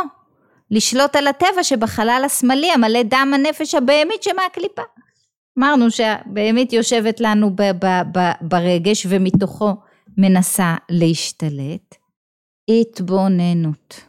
לשלוט 0.71 1.15
על 1.15 1.27
הטבע 1.27 1.63
שבחלל 1.63 2.21
השמאלי 2.25 2.71
המלא 2.71 3.03
דם 3.03 3.31
הנפש 3.35 3.75
הבהמית 3.75 4.23
שמהקליפה. 4.23 4.81
אמרנו 5.59 5.91
שהבהמית 5.91 6.73
יושבת 6.73 7.19
לנו 7.19 7.55
ב- 7.55 7.85
ב- 7.85 8.17
ב- 8.17 8.31
ברגש 8.41 9.05
ומתוכו 9.09 9.73
מנסה 10.17 10.75
להשתלט. 10.89 11.95
התבוננות. 12.69 14.06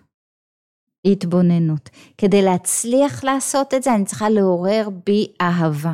התבוננות. 1.04 1.90
כדי 2.18 2.42
להצליח 2.42 3.24
לעשות 3.24 3.74
את 3.74 3.82
זה 3.82 3.94
אני 3.94 4.04
צריכה 4.04 4.28
לעורר 4.28 4.88
בי 5.06 5.26
אהבה. 5.40 5.92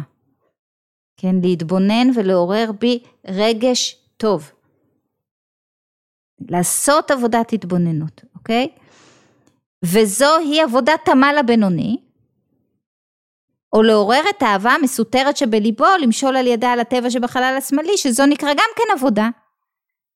כן, 1.17 1.37
להתבונן 1.43 2.09
ולעורר 2.15 2.71
בי 2.81 3.03
רגש 3.27 3.97
טוב. 4.17 4.51
לעשות 6.51 7.11
עבודת 7.11 7.53
התבוננות, 7.53 8.25
אוקיי? 8.35 8.69
וזוהי 9.85 10.61
עבודת 10.61 11.01
תמל 11.05 11.37
הבינוני, 11.41 11.97
או 13.73 13.83
לעורר 13.83 14.23
את 14.37 14.43
האהבה 14.43 14.71
המסותרת 14.71 15.37
שבליבו, 15.37 15.87
למשול 16.03 16.37
על 16.37 16.47
ידה 16.47 16.73
על 16.73 16.81
הטבע 16.81 17.11
שבחלל 17.11 17.55
השמאלי, 17.59 17.97
שזו 17.97 18.27
נקרא 18.27 18.53
גם 18.53 18.71
כן 18.77 18.99
עבודה. 18.99 19.29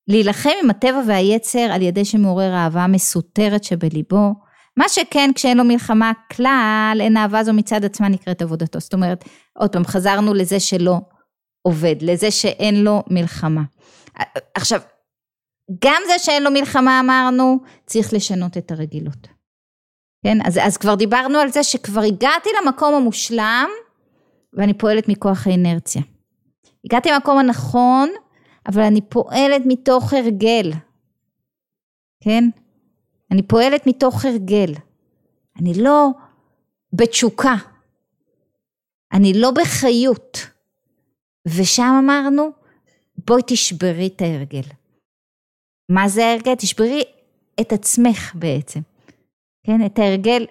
להילחם 0.09 0.51
עם 0.63 0.71
הטבע 0.71 1.01
והיצר 1.07 1.59
על 1.73 1.83
ידי 1.83 2.05
שמעורר 2.05 2.55
אהבה 2.55 2.87
מסותרת 2.87 3.65
שבליבו, 3.65 4.35
מה 4.79 4.89
שכן 4.89 5.31
כשאין 5.35 5.57
לו 5.57 5.65
מלחמה 5.65 6.13
כלל, 6.37 6.99
אין 7.01 7.17
אהבה 7.17 7.45
זו 7.45 7.53
מצד 7.53 7.85
עצמה 7.85 8.09
נקראת 8.09 8.43
עבודתו. 8.43 8.81
זאת 8.81 8.95
אומרת, 8.95 9.25
עוד 9.59 9.73
פעם, 9.73 9.85
חזרנו 9.85 10.35
לזה 10.35 10.61
שלא 10.61 11.01
עובד, 11.63 11.97
לזה 12.01 12.31
שאין 12.31 12.85
לו 12.85 13.03
מלחמה. 13.11 13.63
עכשיו, 14.55 14.81
גם 15.85 16.03
זה 16.07 16.19
שאין 16.19 16.43
לו 16.43 16.51
מלחמה 16.51 17.01
אמרנו, 17.01 17.59
צריך 17.87 18.13
לשנות 18.13 18.57
את 18.57 18.71
הרגילות. 18.71 19.29
כן, 20.25 20.39
אז, 20.47 20.59
אז 20.63 20.77
כבר 20.77 20.95
דיברנו 20.95 21.39
על 21.39 21.49
זה 21.49 21.63
שכבר 21.63 22.01
הגעתי 22.01 22.51
למקום 22.63 22.95
המושלם 22.95 23.69
ואני 24.53 24.75
פועלת 24.75 25.09
מכוח 25.09 25.47
האינרציה. 25.47 26.03
הגעתי 26.85 27.09
למקום 27.11 27.39
הנכון, 27.39 28.09
אבל 28.69 28.83
אני 28.83 29.01
פועלת 29.01 29.63
מתוך 29.67 30.13
הרגל. 30.13 30.73
כן? 32.25 32.45
אני 33.31 33.43
פועלת 33.43 33.87
מתוך 33.87 34.25
הרגל. 34.25 34.75
אני 35.59 35.75
לא 35.75 36.09
בתשוקה. 36.93 37.55
אני 39.13 39.33
לא 39.35 39.51
בחיות. 39.51 40.39
ושם 41.47 42.01
אמרנו, 42.05 42.51
בואי 43.27 43.43
תשברי 43.47 44.07
את 44.17 44.23
ההרגל. 44.23 44.63
מה 45.89 46.09
זה 46.09 46.27
ההרגל? 46.27 46.55
תשברי 46.55 47.03
את 47.61 47.73
עצמך 47.73 48.33
בעצם. 48.35 48.81
כן? 49.67 49.87
את 49.87 49.99
ההרגל 49.99 50.47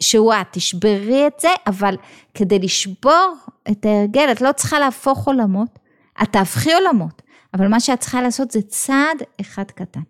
שהוא 0.00 0.32
את, 0.34 0.46
תשברי 0.52 1.26
את 1.26 1.40
זה, 1.40 1.48
אבל 1.66 1.96
כדי 2.34 2.58
לשבור 2.58 3.34
את 3.70 3.84
ההרגל, 3.84 4.28
את 4.32 4.40
לא 4.40 4.52
צריכה 4.52 4.78
להפוך 4.78 5.26
עולמות, 5.26 5.78
את 6.22 6.32
תהפכי 6.32 6.74
עולמות, 6.74 7.22
אבל 7.54 7.68
מה 7.68 7.80
שאת 7.80 8.00
צריכה 8.00 8.22
לעשות 8.22 8.50
זה 8.50 8.62
צעד 8.62 9.22
אחד 9.40 9.70
קטן. 9.70 10.00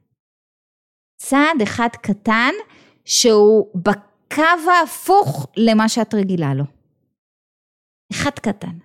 צעד 1.16 1.62
אחד 1.62 1.88
קטן 2.03 2.53
שהוא 3.05 3.66
בקו 3.74 4.70
ההפוך 4.81 5.46
למה 5.57 5.88
שאת 5.88 6.14
רגילה 6.14 6.55
לו. 6.55 6.64
אחד 8.12 8.31
קטן, 8.31 8.79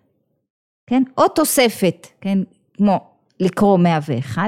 כן? 0.90 1.04
או 1.18 1.28
תוספת, 1.28 2.08
כן? 2.22 2.38
כמו 2.74 3.00
לקרוא 3.40 3.78
101. 3.78 4.42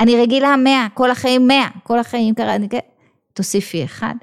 אני 0.00 0.22
רגילה 0.22 0.56
100, 0.56 0.86
כל 0.94 1.10
החיים 1.10 1.46
100, 1.46 1.68
כל 1.82 1.98
החיים 1.98 2.34
קראתי, 2.34 2.68
כן? 2.68 2.78
תוסיפי 3.32 3.84
אחד. 3.84 4.14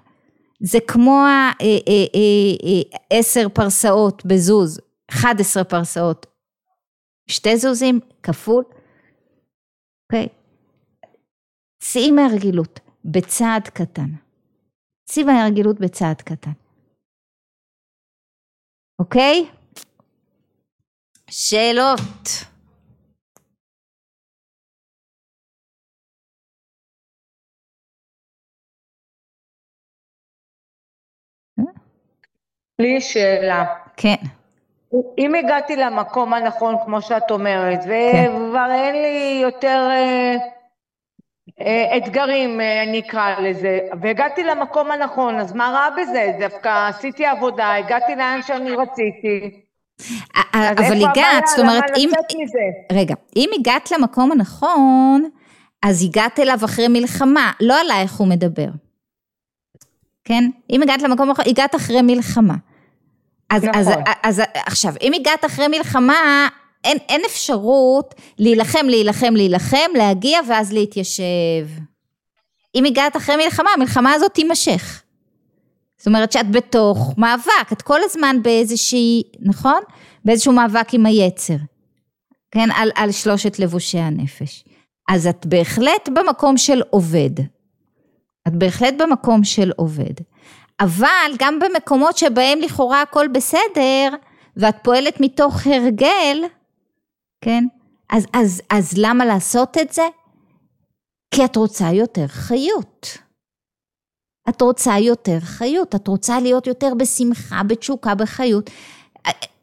זה 0.59 0.77
כמו 0.87 1.23
אה, 1.25 1.51
אה, 1.61 3.17
אה, 3.17 3.49
פרסאות 3.49 4.25
בזוז, 4.25 4.79
11 5.09 5.63
פרסאות, 5.63 6.25
שתי 7.29 7.57
זוזים 7.57 7.99
כפול, 8.23 8.63
אוקיי? 10.05 10.27
צאי 11.79 12.11
מהרגילות. 12.11 12.79
בצעד 13.07 13.67
קטן. 13.67 14.09
ציב 15.05 15.27
ההרגילות 15.29 15.79
בצעד 15.79 16.21
קטן. 16.21 16.51
אוקיי? 18.99 19.49
שאלות. 21.29 22.47
לי 32.79 33.01
שאלה. 33.01 33.65
כן. 33.97 34.15
אם 35.17 35.35
הגעתי 35.35 35.75
למקום 35.75 36.33
הנכון, 36.33 36.75
כמו 36.85 37.01
שאת 37.01 37.31
אומרת, 37.31 37.79
כן. 37.83 37.89
וכבר 37.89 38.69
אין 38.71 38.95
לי 38.95 39.39
יותר... 39.41 39.89
אה, 41.61 41.97
אתגרים 41.97 42.61
אה, 42.61 42.83
נקרא 42.87 43.39
לזה, 43.39 43.79
והגעתי 44.01 44.43
למקום 44.43 44.91
הנכון, 44.91 45.35
אז 45.35 45.53
מה 45.53 45.69
רע 45.69 45.89
בזה? 46.01 46.31
דווקא 46.39 46.87
עשיתי 46.89 47.25
עבודה, 47.25 47.75
הגעתי 47.75 48.15
לאן 48.15 48.39
שאני 48.47 48.71
רציתי. 48.71 49.61
אבל 50.53 51.05
הגעת, 51.05 51.47
זאת 51.47 51.59
אומרת, 51.59 51.83
אם... 51.97 52.09
רגע, 52.91 53.15
אם 53.35 53.49
הגעת 53.59 53.91
למקום 53.91 54.31
הנכון, 54.31 55.29
אז 55.83 56.03
הגעת 56.03 56.39
אליו 56.39 56.57
אחרי 56.65 56.87
מלחמה, 56.87 57.51
לא 57.61 57.81
עלייך 57.81 58.13
הוא 58.13 58.27
מדבר. 58.27 58.67
כן? 60.23 60.49
אם 60.69 60.81
הגעת 60.81 61.01
למקום 61.01 61.29
הנכון, 61.29 61.45
הגעת 61.47 61.75
אחרי 61.75 62.01
מלחמה. 62.01 62.55
אז, 63.49 63.63
נכון. 63.63 63.81
אז, 63.81 63.89
אז 64.23 64.41
עכשיו, 64.55 64.93
אם 65.01 65.11
הגעת 65.15 65.45
אחרי 65.45 65.67
מלחמה, 65.67 66.47
אין, 66.87 66.97
אין 67.09 67.21
אפשרות 67.25 68.15
להילחם, 68.39 68.85
להילחם, 68.85 69.33
להילחם, 69.33 69.91
להגיע 69.95 70.39
ואז 70.47 70.73
להתיישב. 70.73 71.67
אם 72.75 72.85
הגעת 72.85 73.17
אחרי 73.17 73.35
מלחמה, 73.35 73.69
המלחמה 73.75 74.13
הזאת 74.13 74.33
תימשך. 74.33 75.01
זאת 75.97 76.07
אומרת 76.07 76.31
שאת 76.31 76.51
בתוך 76.51 77.13
מאבק, 77.17 77.71
את 77.71 77.81
כל 77.81 77.99
הזמן 78.03 78.35
באיזושהי, 78.41 79.23
נכון? 79.39 79.81
באיזשהו 80.25 80.53
מאבק 80.53 80.93
עם 80.93 81.05
היצר, 81.05 81.55
כן, 82.51 82.71
על, 82.75 82.91
על 82.95 83.11
שלושת 83.11 83.59
לבושי 83.59 83.99
הנפש. 83.99 84.63
אז 85.09 85.27
את 85.27 85.45
בהחלט 85.45 86.09
במקום 86.13 86.57
של 86.57 86.81
עובד. 86.89 87.39
את 88.47 88.55
בהחלט 88.55 88.93
במקום 88.97 89.43
של 89.43 89.71
עובד. 89.75 90.13
אבל 90.79 91.31
גם 91.39 91.59
במקומות 91.59 92.17
שבהם 92.17 92.59
לכאורה 92.59 93.01
הכל 93.01 93.27
בסדר, 93.27 94.09
ואת 94.57 94.75
פועלת 94.83 95.21
מתוך 95.21 95.67
הרגל, 95.67 96.43
כן? 97.47 97.63
אז, 98.09 98.25
אז, 98.33 98.61
אז 98.69 98.93
למה 98.97 99.25
לעשות 99.25 99.77
את 99.77 99.93
זה? 99.93 100.01
כי 101.33 101.45
את 101.45 101.55
רוצה 101.55 101.91
יותר 101.91 102.27
חיות. 102.27 103.17
את 104.49 104.61
רוצה 104.61 104.97
יותר 104.97 105.39
חיות, 105.39 105.95
את 105.95 106.07
רוצה 106.07 106.39
להיות 106.39 106.67
יותר 106.67 106.93
בשמחה, 106.97 107.63
בתשוקה, 107.63 108.15
בחיות. 108.15 108.69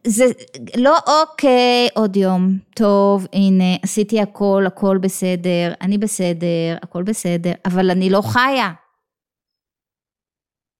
זה 0.07 0.25
לא 0.77 0.97
אוקיי, 1.07 1.88
עוד 1.94 2.16
יום, 2.16 2.59
טוב, 2.75 3.27
הנה, 3.33 3.77
עשיתי 3.83 4.20
הכל, 4.20 4.64
הכל 4.66 4.99
בסדר, 4.99 5.73
אני 5.81 5.99
בסדר, 5.99 6.77
הכל 6.83 7.03
בסדר, 7.03 7.53
אבל 7.64 7.90
אני 7.90 8.11
לא 8.11 8.23
חיה. 8.23 8.73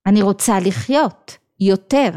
אני 0.07 0.23
רוצה 0.23 0.61
לחיות 0.61 1.37
יותר. 1.61 2.11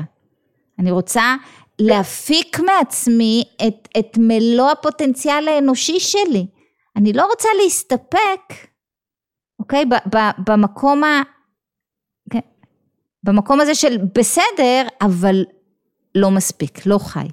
אני 0.79 0.91
רוצה 0.91 1.35
להפיק 1.81 2.59
מעצמי 2.59 3.43
את, 3.67 3.87
את 3.99 4.17
מלוא 4.17 4.71
הפוטנציאל 4.71 5.47
האנושי 5.47 5.99
שלי. 5.99 6.47
אני 6.97 7.13
לא 7.13 7.25
רוצה 7.25 7.49
להסתפק, 7.63 8.53
אוקיי, 9.59 9.85
ב, 9.85 9.93
ב, 10.15 10.17
במקום 10.47 11.03
ה... 11.03 11.21
כן, 12.33 12.39
במקום 13.23 13.61
הזה 13.61 13.75
של 13.75 13.97
בסדר, 14.15 14.87
אבל 15.01 15.45
לא 16.15 16.31
מספיק, 16.31 16.85
לא 16.85 16.97
חי. 16.97 17.27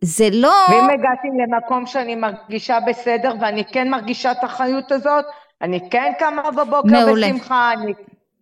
זה 0.00 0.28
לא... 0.32 0.54
ואם 0.68 0.90
הגעתי 0.90 1.28
למקום 1.42 1.86
שאני 1.86 2.14
מרגישה 2.14 2.78
בסדר 2.86 3.34
ואני 3.40 3.64
כן 3.64 3.90
מרגישה 3.90 4.32
את 4.32 4.44
החיות 4.44 4.92
הזאת, 4.92 5.24
אני 5.62 5.90
כן 5.90 6.12
קמה 6.18 6.50
בבוקר 6.50 6.88
מעולה. 6.88 7.26
בשמחה, 7.26 7.72
אני... 7.72 7.92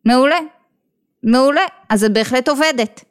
מעולה, 0.05 0.39
מעולה, 1.23 1.65
אז 1.89 2.05
את 2.05 2.13
בהחלט 2.13 2.49
עובדת. 2.49 3.05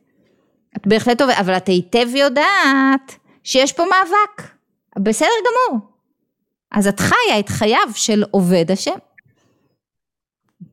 את 0.77 0.87
בהחלט 0.87 1.21
עובדת, 1.21 1.37
אבל 1.39 1.57
את 1.57 1.67
היטב 1.67 2.15
יודעת 2.15 3.15
שיש 3.43 3.73
פה 3.73 3.83
מאבק. 3.83 4.51
בסדר 4.99 5.29
גמור. 5.39 5.79
אז 6.71 6.87
את 6.87 6.99
חיה 6.99 7.39
את 7.39 7.49
חייו 7.49 7.93
של 7.93 8.23
עובד 8.31 8.71
השם. 8.71 8.97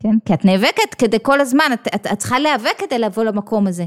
כן? 0.00 0.18
כי 0.24 0.34
את 0.34 0.44
נאבקת 0.44 0.94
כדי 0.98 1.18
כל 1.22 1.40
הזמן, 1.40 1.70
את, 1.74 1.88
את, 1.94 2.06
את 2.12 2.18
צריכה 2.18 2.38
להיאבק 2.38 2.78
כדי 2.78 2.98
לבוא 2.98 3.24
למקום 3.24 3.66
הזה. 3.66 3.84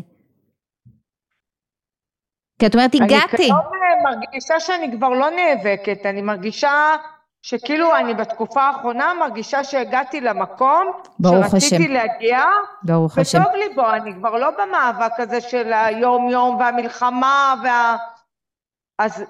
כי 2.60 2.66
את 2.66 2.76
אומרת, 2.76 2.96
הגעתי. 2.96 3.36
אני 3.36 3.38
כיום 3.38 3.80
מרגישה 4.04 4.60
שאני 4.60 4.98
כבר 4.98 5.10
לא 5.10 5.28
נאבקת, 5.30 6.06
אני 6.06 6.22
מרגישה 6.22 6.96
שכאילו 7.42 7.96
אני 7.96 8.14
בתקופה 8.14 8.62
האחרונה 8.62 9.14
מרגישה 9.14 9.64
שהגעתי 9.64 10.22
למקום 10.22 10.92
שרציתי 11.24 11.76
השם. 11.76 11.92
להגיע, 11.92 12.44
ברוך 12.84 13.12
וטוב 13.12 13.22
השם. 13.22 13.42
לי 13.60 13.76
בו, 13.76 13.90
אני 13.92 14.14
כבר 14.14 14.38
לא 14.38 14.50
במאבק 14.50 15.20
הזה 15.20 15.42
של 15.42 15.74
היום-יום 15.74 16.56
והמלחמה 16.56 17.56
וה... 17.64 17.98
אז 19.00 19.24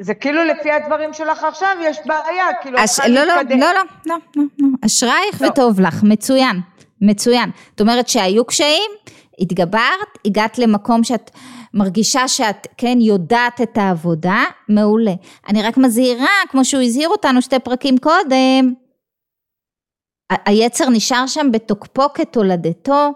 זה 0.00 0.14
כאילו 0.14 0.44
לפי 0.44 0.72
הדברים 0.72 1.12
שלך 1.12 1.44
עכשיו 1.44 1.76
יש 1.80 1.98
בעיה, 2.06 2.44
כאילו 2.62 2.78
הש... 2.78 3.00
לא, 3.00 3.06
לא, 3.06 3.24
לא, 3.24 3.34
לא, 3.34 3.56
לא, 3.56 3.72
לא, 4.06 4.16
לא, 4.36 4.66
אשרייך 4.86 5.42
לא. 5.42 5.48
וטוב 5.48 5.80
לך, 5.80 6.02
מצוין, 6.02 6.60
מצוין. 7.00 7.50
זאת 7.70 7.80
אומרת 7.80 8.08
שהיו 8.08 8.44
קשיים, 8.44 8.90
התגברת, 9.40 10.18
הגעת 10.24 10.58
למקום 10.58 11.04
שאת... 11.04 11.30
מרגישה 11.74 12.28
שאת 12.28 12.66
כן 12.76 12.98
יודעת 13.00 13.60
את 13.60 13.78
העבודה, 13.78 14.42
מעולה. 14.68 15.14
אני 15.48 15.62
רק 15.62 15.76
מזהירה, 15.76 16.28
כמו 16.48 16.64
שהוא 16.64 16.82
הזהיר 16.82 17.08
אותנו 17.08 17.42
שתי 17.42 17.58
פרקים 17.58 17.98
קודם, 17.98 18.74
היצר 20.46 20.88
נשאר 20.88 21.26
שם 21.26 21.46
בתוקפו 21.52 22.02
כתולדתו, 22.14 23.10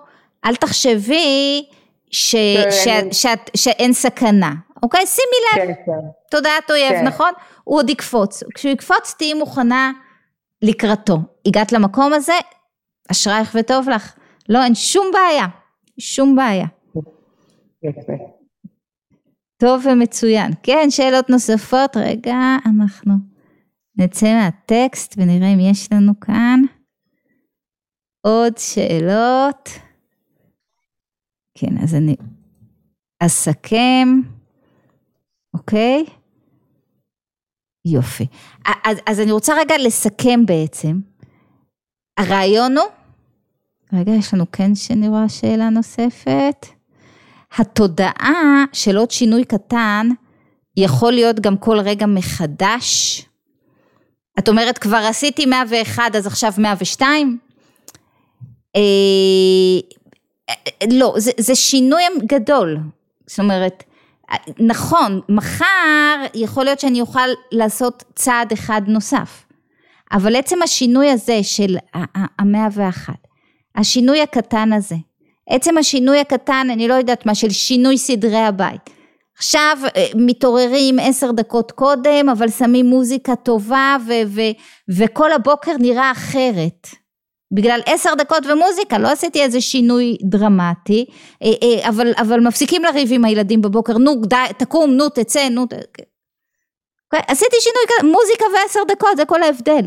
אל 0.44 0.57
תחשבי 0.57 1.66
ש, 2.11 2.37
כן. 2.37 2.71
ש, 2.71 2.88
ש, 3.12 3.23
שאת, 3.23 3.51
שאין 3.57 3.92
סכנה, 3.92 4.53
אוקיי? 4.83 5.07
שימי 5.07 5.62
לב, 5.64 5.75
כן, 5.75 5.83
כן. 5.87 6.09
תודעת 6.31 6.71
אויב, 6.71 6.92
כן. 6.92 7.07
נכון? 7.07 7.33
הוא 7.64 7.79
עוד 7.79 7.90
יקפוץ, 7.90 8.42
כשהוא 8.55 8.73
יקפוץ 8.73 9.14
תהיי 9.18 9.35
מוכנה 9.35 9.92
לקראתו. 10.62 11.18
הגעת 11.47 11.73
למקום 11.73 12.12
הזה, 12.12 12.33
אשרייך 13.11 13.57
וטוב 13.59 13.88
לך. 13.88 14.14
לא, 14.49 14.64
אין 14.64 14.75
שום 14.75 15.07
בעיה, 15.12 15.47
שום 15.99 16.37
בעיה. 16.37 16.66
יפה. 17.83 18.38
טוב 19.59 19.87
ומצוין. 19.87 20.53
כן, 20.62 20.87
שאלות 20.90 21.31
נוספות? 21.31 21.97
רגע, 21.97 22.37
אנחנו 22.66 23.14
נצא 23.97 24.35
מהטקסט 24.35 25.14
ונראה 25.16 25.55
אם 25.55 25.61
יש 25.61 25.92
לנו 25.92 26.21
כאן 26.21 26.61
עוד 28.21 28.59
שאלות. 28.59 29.68
כן, 31.55 31.79
אז 31.83 31.94
אני 31.94 32.16
אסכם, 33.21 34.09
אוקיי? 35.55 36.05
יופי. 37.85 38.27
אז, 38.85 38.99
אז 39.07 39.21
אני 39.21 39.33
רוצה 39.33 39.55
רגע 39.61 39.75
לסכם 39.79 40.47
בעצם. 40.47 41.01
הרעיון 42.16 42.77
הוא, 42.77 42.87
רגע, 43.92 44.12
יש 44.12 44.35
לנו 44.35 44.44
כן 44.53 44.75
שאני 44.75 45.09
רואה 45.09 45.29
שאלה 45.29 45.71
נוספת. 45.71 46.77
התודעה 47.56 48.64
של 48.72 48.96
עוד 48.96 49.11
שינוי 49.11 49.44
קטן 49.44 50.08
יכול 50.76 51.12
להיות 51.12 51.40
גם 51.40 51.56
כל 51.56 51.80
רגע 51.80 52.06
מחדש. 52.06 53.22
את 54.38 54.48
אומרת 54.48 54.78
כבר 54.78 54.96
עשיתי 54.96 55.46
101 55.46 56.16
אז 56.16 56.26
עכשיו 56.26 56.52
102? 56.58 57.38
אה, 58.76 58.80
לא, 60.92 61.14
זה, 61.16 61.30
זה 61.38 61.54
שינוי 61.54 62.02
גדול. 62.26 62.78
זאת 63.26 63.40
אומרת, 63.40 63.84
נכון, 64.58 65.20
מחר 65.28 66.24
יכול 66.34 66.64
להיות 66.64 66.80
שאני 66.80 67.00
אוכל 67.00 67.28
לעשות 67.52 68.04
צעד 68.14 68.52
אחד 68.52 68.82
נוסף. 68.87 69.44
אבל 70.12 70.37
עצם 70.37 70.62
השינוי 70.62 71.11
הזה 71.11 71.42
של 71.42 71.76
המאה 72.38 72.68
ואחת, 72.72 73.26
השינוי 73.76 74.22
הקטן 74.22 74.72
הזה, 74.72 74.96
עצם 75.48 75.78
השינוי 75.78 76.18
הקטן, 76.20 76.66
אני 76.72 76.88
לא 76.88 76.94
יודעת 76.94 77.26
מה, 77.26 77.34
של 77.34 77.50
שינוי 77.50 77.98
סדרי 77.98 78.38
הבית. 78.38 78.90
עכשיו 79.38 79.78
אה, 79.96 80.06
מתעוררים 80.14 80.98
עשר 80.98 81.30
דקות 81.32 81.72
קודם, 81.72 82.28
אבל 82.32 82.48
שמים 82.48 82.87
מוזיקה 82.87 83.37
טובה 83.37 83.96
ו- 84.06 84.12
ו- 84.26 84.54
וכל 84.88 85.32
הבוקר 85.32 85.72
נראה 85.78 86.11
אחרת. 86.11 86.88
בגלל 87.54 87.80
עשר 87.87 88.14
דקות 88.14 88.46
ומוזיקה, 88.46 88.98
לא 88.98 89.08
עשיתי 89.08 89.42
איזה 89.42 89.61
שינוי 89.61 90.16
דרמטי, 90.22 91.04
אה, 91.42 91.48
אה, 91.62 91.88
אבל, 91.88 92.12
אבל 92.16 92.40
מפסיקים 92.40 92.82
לריב 92.82 93.08
עם 93.12 93.24
הילדים 93.24 93.62
בבוקר, 93.62 93.98
נו 93.98 94.14
די, 94.26 94.37
תקום, 94.58 94.90
נו 94.90 95.08
תצא, 95.08 95.48
נו. 95.48 95.62
אוקיי? 95.62 96.04
עשיתי 97.28 97.56
שינוי 97.61 97.82
כזה, 97.88 98.08
מוזיקה 98.12 98.44
ועשר 98.54 98.80
דקות, 98.88 99.16
זה 99.16 99.24
כל 99.24 99.42
ההבדל. 99.42 99.87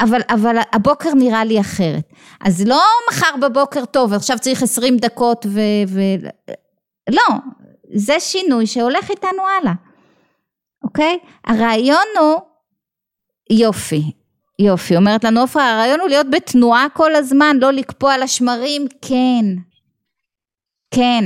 אבל, 0.00 0.20
אבל 0.28 0.56
הבוקר 0.72 1.14
נראה 1.14 1.44
לי 1.44 1.60
אחרת. 1.60 2.12
אז 2.40 2.66
לא 2.66 2.82
מחר 3.10 3.36
בבוקר 3.42 3.84
טוב, 3.84 4.12
עכשיו 4.12 4.38
צריך 4.38 4.62
עשרים 4.62 4.96
דקות 4.96 5.46
ו... 5.48 5.60
ו... 5.88 6.00
לא, 7.10 7.36
זה 7.94 8.20
שינוי 8.20 8.66
שהולך 8.66 9.10
איתנו 9.10 9.42
הלאה, 9.60 9.72
אוקיי? 10.84 11.18
הרעיון 11.44 12.06
הוא, 12.18 12.40
יופי, 13.50 14.12
יופי, 14.58 14.96
אומרת 14.96 15.24
לנו 15.24 15.40
עופרה, 15.40 15.74
הרעיון 15.74 16.00
הוא 16.00 16.08
להיות 16.08 16.30
בתנועה 16.30 16.86
כל 16.92 17.14
הזמן, 17.14 17.56
לא 17.60 17.72
לקפוא 17.72 18.12
על 18.12 18.22
השמרים, 18.22 18.86
כן, 19.02 19.44
כן, 20.94 21.24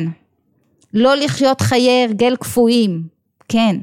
לא 0.94 1.14
לחיות 1.14 1.60
חיי 1.60 2.04
הרגל 2.04 2.36
קפואים, 2.36 3.02
כן, 3.48 3.76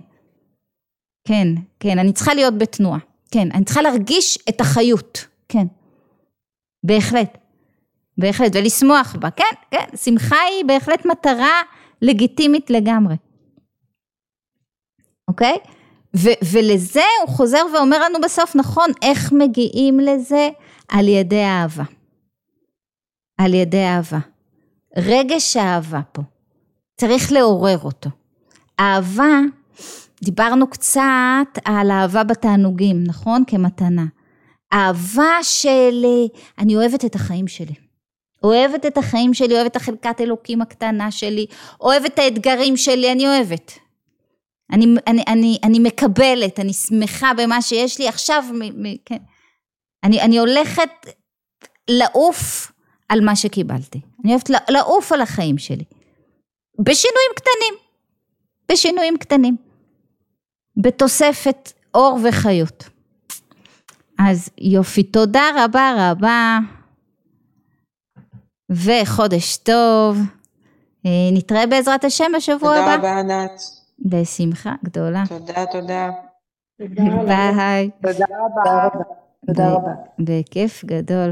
כן, 1.28 1.48
כן, 1.80 2.00
אני 2.00 2.14
צריכה 2.14 2.34
להיות 2.34 2.58
בתנועה. 2.58 3.07
כן, 3.32 3.52
אני 3.54 3.66
צריכה 3.66 3.82
להרגיש 3.82 4.38
את 4.50 4.62
החיות, 4.62 5.26
כן, 5.50 5.68
בהחלט, 6.84 7.38
בהחלט, 8.18 8.52
ולשמוח 8.56 9.16
בה, 9.20 9.32
כן, 9.32 9.56
כן, 9.72 9.98
שמחה 9.98 10.36
היא 10.36 10.66
בהחלט 10.66 11.06
מטרה 11.06 11.62
לגיטימית 12.02 12.70
לגמרי, 12.70 13.16
אוקיי? 15.28 15.58
ו- 16.18 16.40
ולזה 16.54 17.04
הוא 17.22 17.36
חוזר 17.36 17.62
ואומר 17.74 18.00
לנו 18.00 18.20
בסוף, 18.24 18.56
נכון, 18.56 18.90
איך 19.02 19.34
מגיעים 19.34 20.00
לזה? 20.00 20.50
על 20.88 21.08
ידי 21.08 21.44
אהבה. 21.44 21.84
על 23.38 23.54
ידי 23.54 23.84
אהבה. 23.84 24.20
רגש 24.98 25.58
האהבה 25.58 26.02
פה, 26.12 26.22
צריך 26.98 27.32
לעורר 27.32 27.78
אותו. 27.84 28.10
אהבה 28.80 29.40
דיברנו 30.24 30.70
קצת 30.70 31.60
על 31.66 31.92
אהבה 31.92 32.24
בתענוגים, 32.24 33.04
נכון? 33.04 33.44
כמתנה. 33.48 34.06
אהבה 34.74 35.38
של 35.42 36.06
אני 36.58 36.76
אוהבת 36.76 37.06
את 37.06 37.16
החיים 37.16 37.48
שלי. 37.48 37.74
אוהבת 38.44 38.86
את 38.86 38.98
החיים 38.98 39.34
שלי, 39.34 39.56
אוהבת 39.56 39.72
את 39.72 39.76
החלקת 39.76 40.22
אלוקים 40.22 40.62
הקטנה 40.62 41.12
שלי, 41.12 41.46
אוהבת 41.82 42.14
את 42.14 42.20
האתגרים 42.20 42.78
שלי, 42.78 43.12
אני 43.12 43.28
אוהבת. 43.28 43.72
אני, 44.72 44.86
אני, 45.08 45.24
אני, 45.28 45.58
אני 45.64 45.80
מקבלת, 45.80 46.60
אני 46.60 46.74
שמחה 46.74 47.32
במה 47.38 47.62
שיש 47.62 48.00
לי 48.00 48.08
עכשיו, 48.08 48.44
מ, 48.54 48.84
מ, 48.84 48.98
כן. 49.06 49.18
אני, 50.04 50.22
אני 50.22 50.38
הולכת 50.38 50.90
לעוף 51.90 52.72
על 53.10 53.22
מה 53.22 53.36
שקיבלתי. 53.36 54.02
אני 54.24 54.32
אוהבת 54.32 54.50
לעוף 54.70 55.12
על 55.12 55.22
החיים 55.22 55.58
שלי. 55.58 55.84
בשינויים 56.80 57.32
קטנים. 57.36 57.74
בשינויים 58.72 59.18
קטנים. 59.18 59.67
בתוספת 60.78 61.74
אור 61.94 62.20
וחיות. 62.24 62.90
אז 64.20 64.50
יופי, 64.58 65.04
תודה 65.04 65.44
רבה 65.58 65.94
רבה. 65.98 66.60
וחודש 68.70 69.58
טוב. 69.58 70.18
אה, 71.06 71.12
נתראה 71.34 71.68
בעזרת 71.68 72.04
השם 72.06 72.32
בשבוע 72.36 72.58
תודה 72.80 72.94
הבא. 72.94 72.96
תודה 72.96 73.20
רבה 73.20 73.20
ענת. 73.20 73.62
בשמחה 74.00 74.74
גדולה. 74.84 75.24
תודה, 75.30 75.66
תודה. 75.72 76.10
ביי. 76.80 77.90
תודה 78.02 78.26
רבה. 78.40 78.90
תודה 79.48 79.72
רבה. 79.74 79.92
בכיף 80.20 80.86
גדול. 80.86 81.32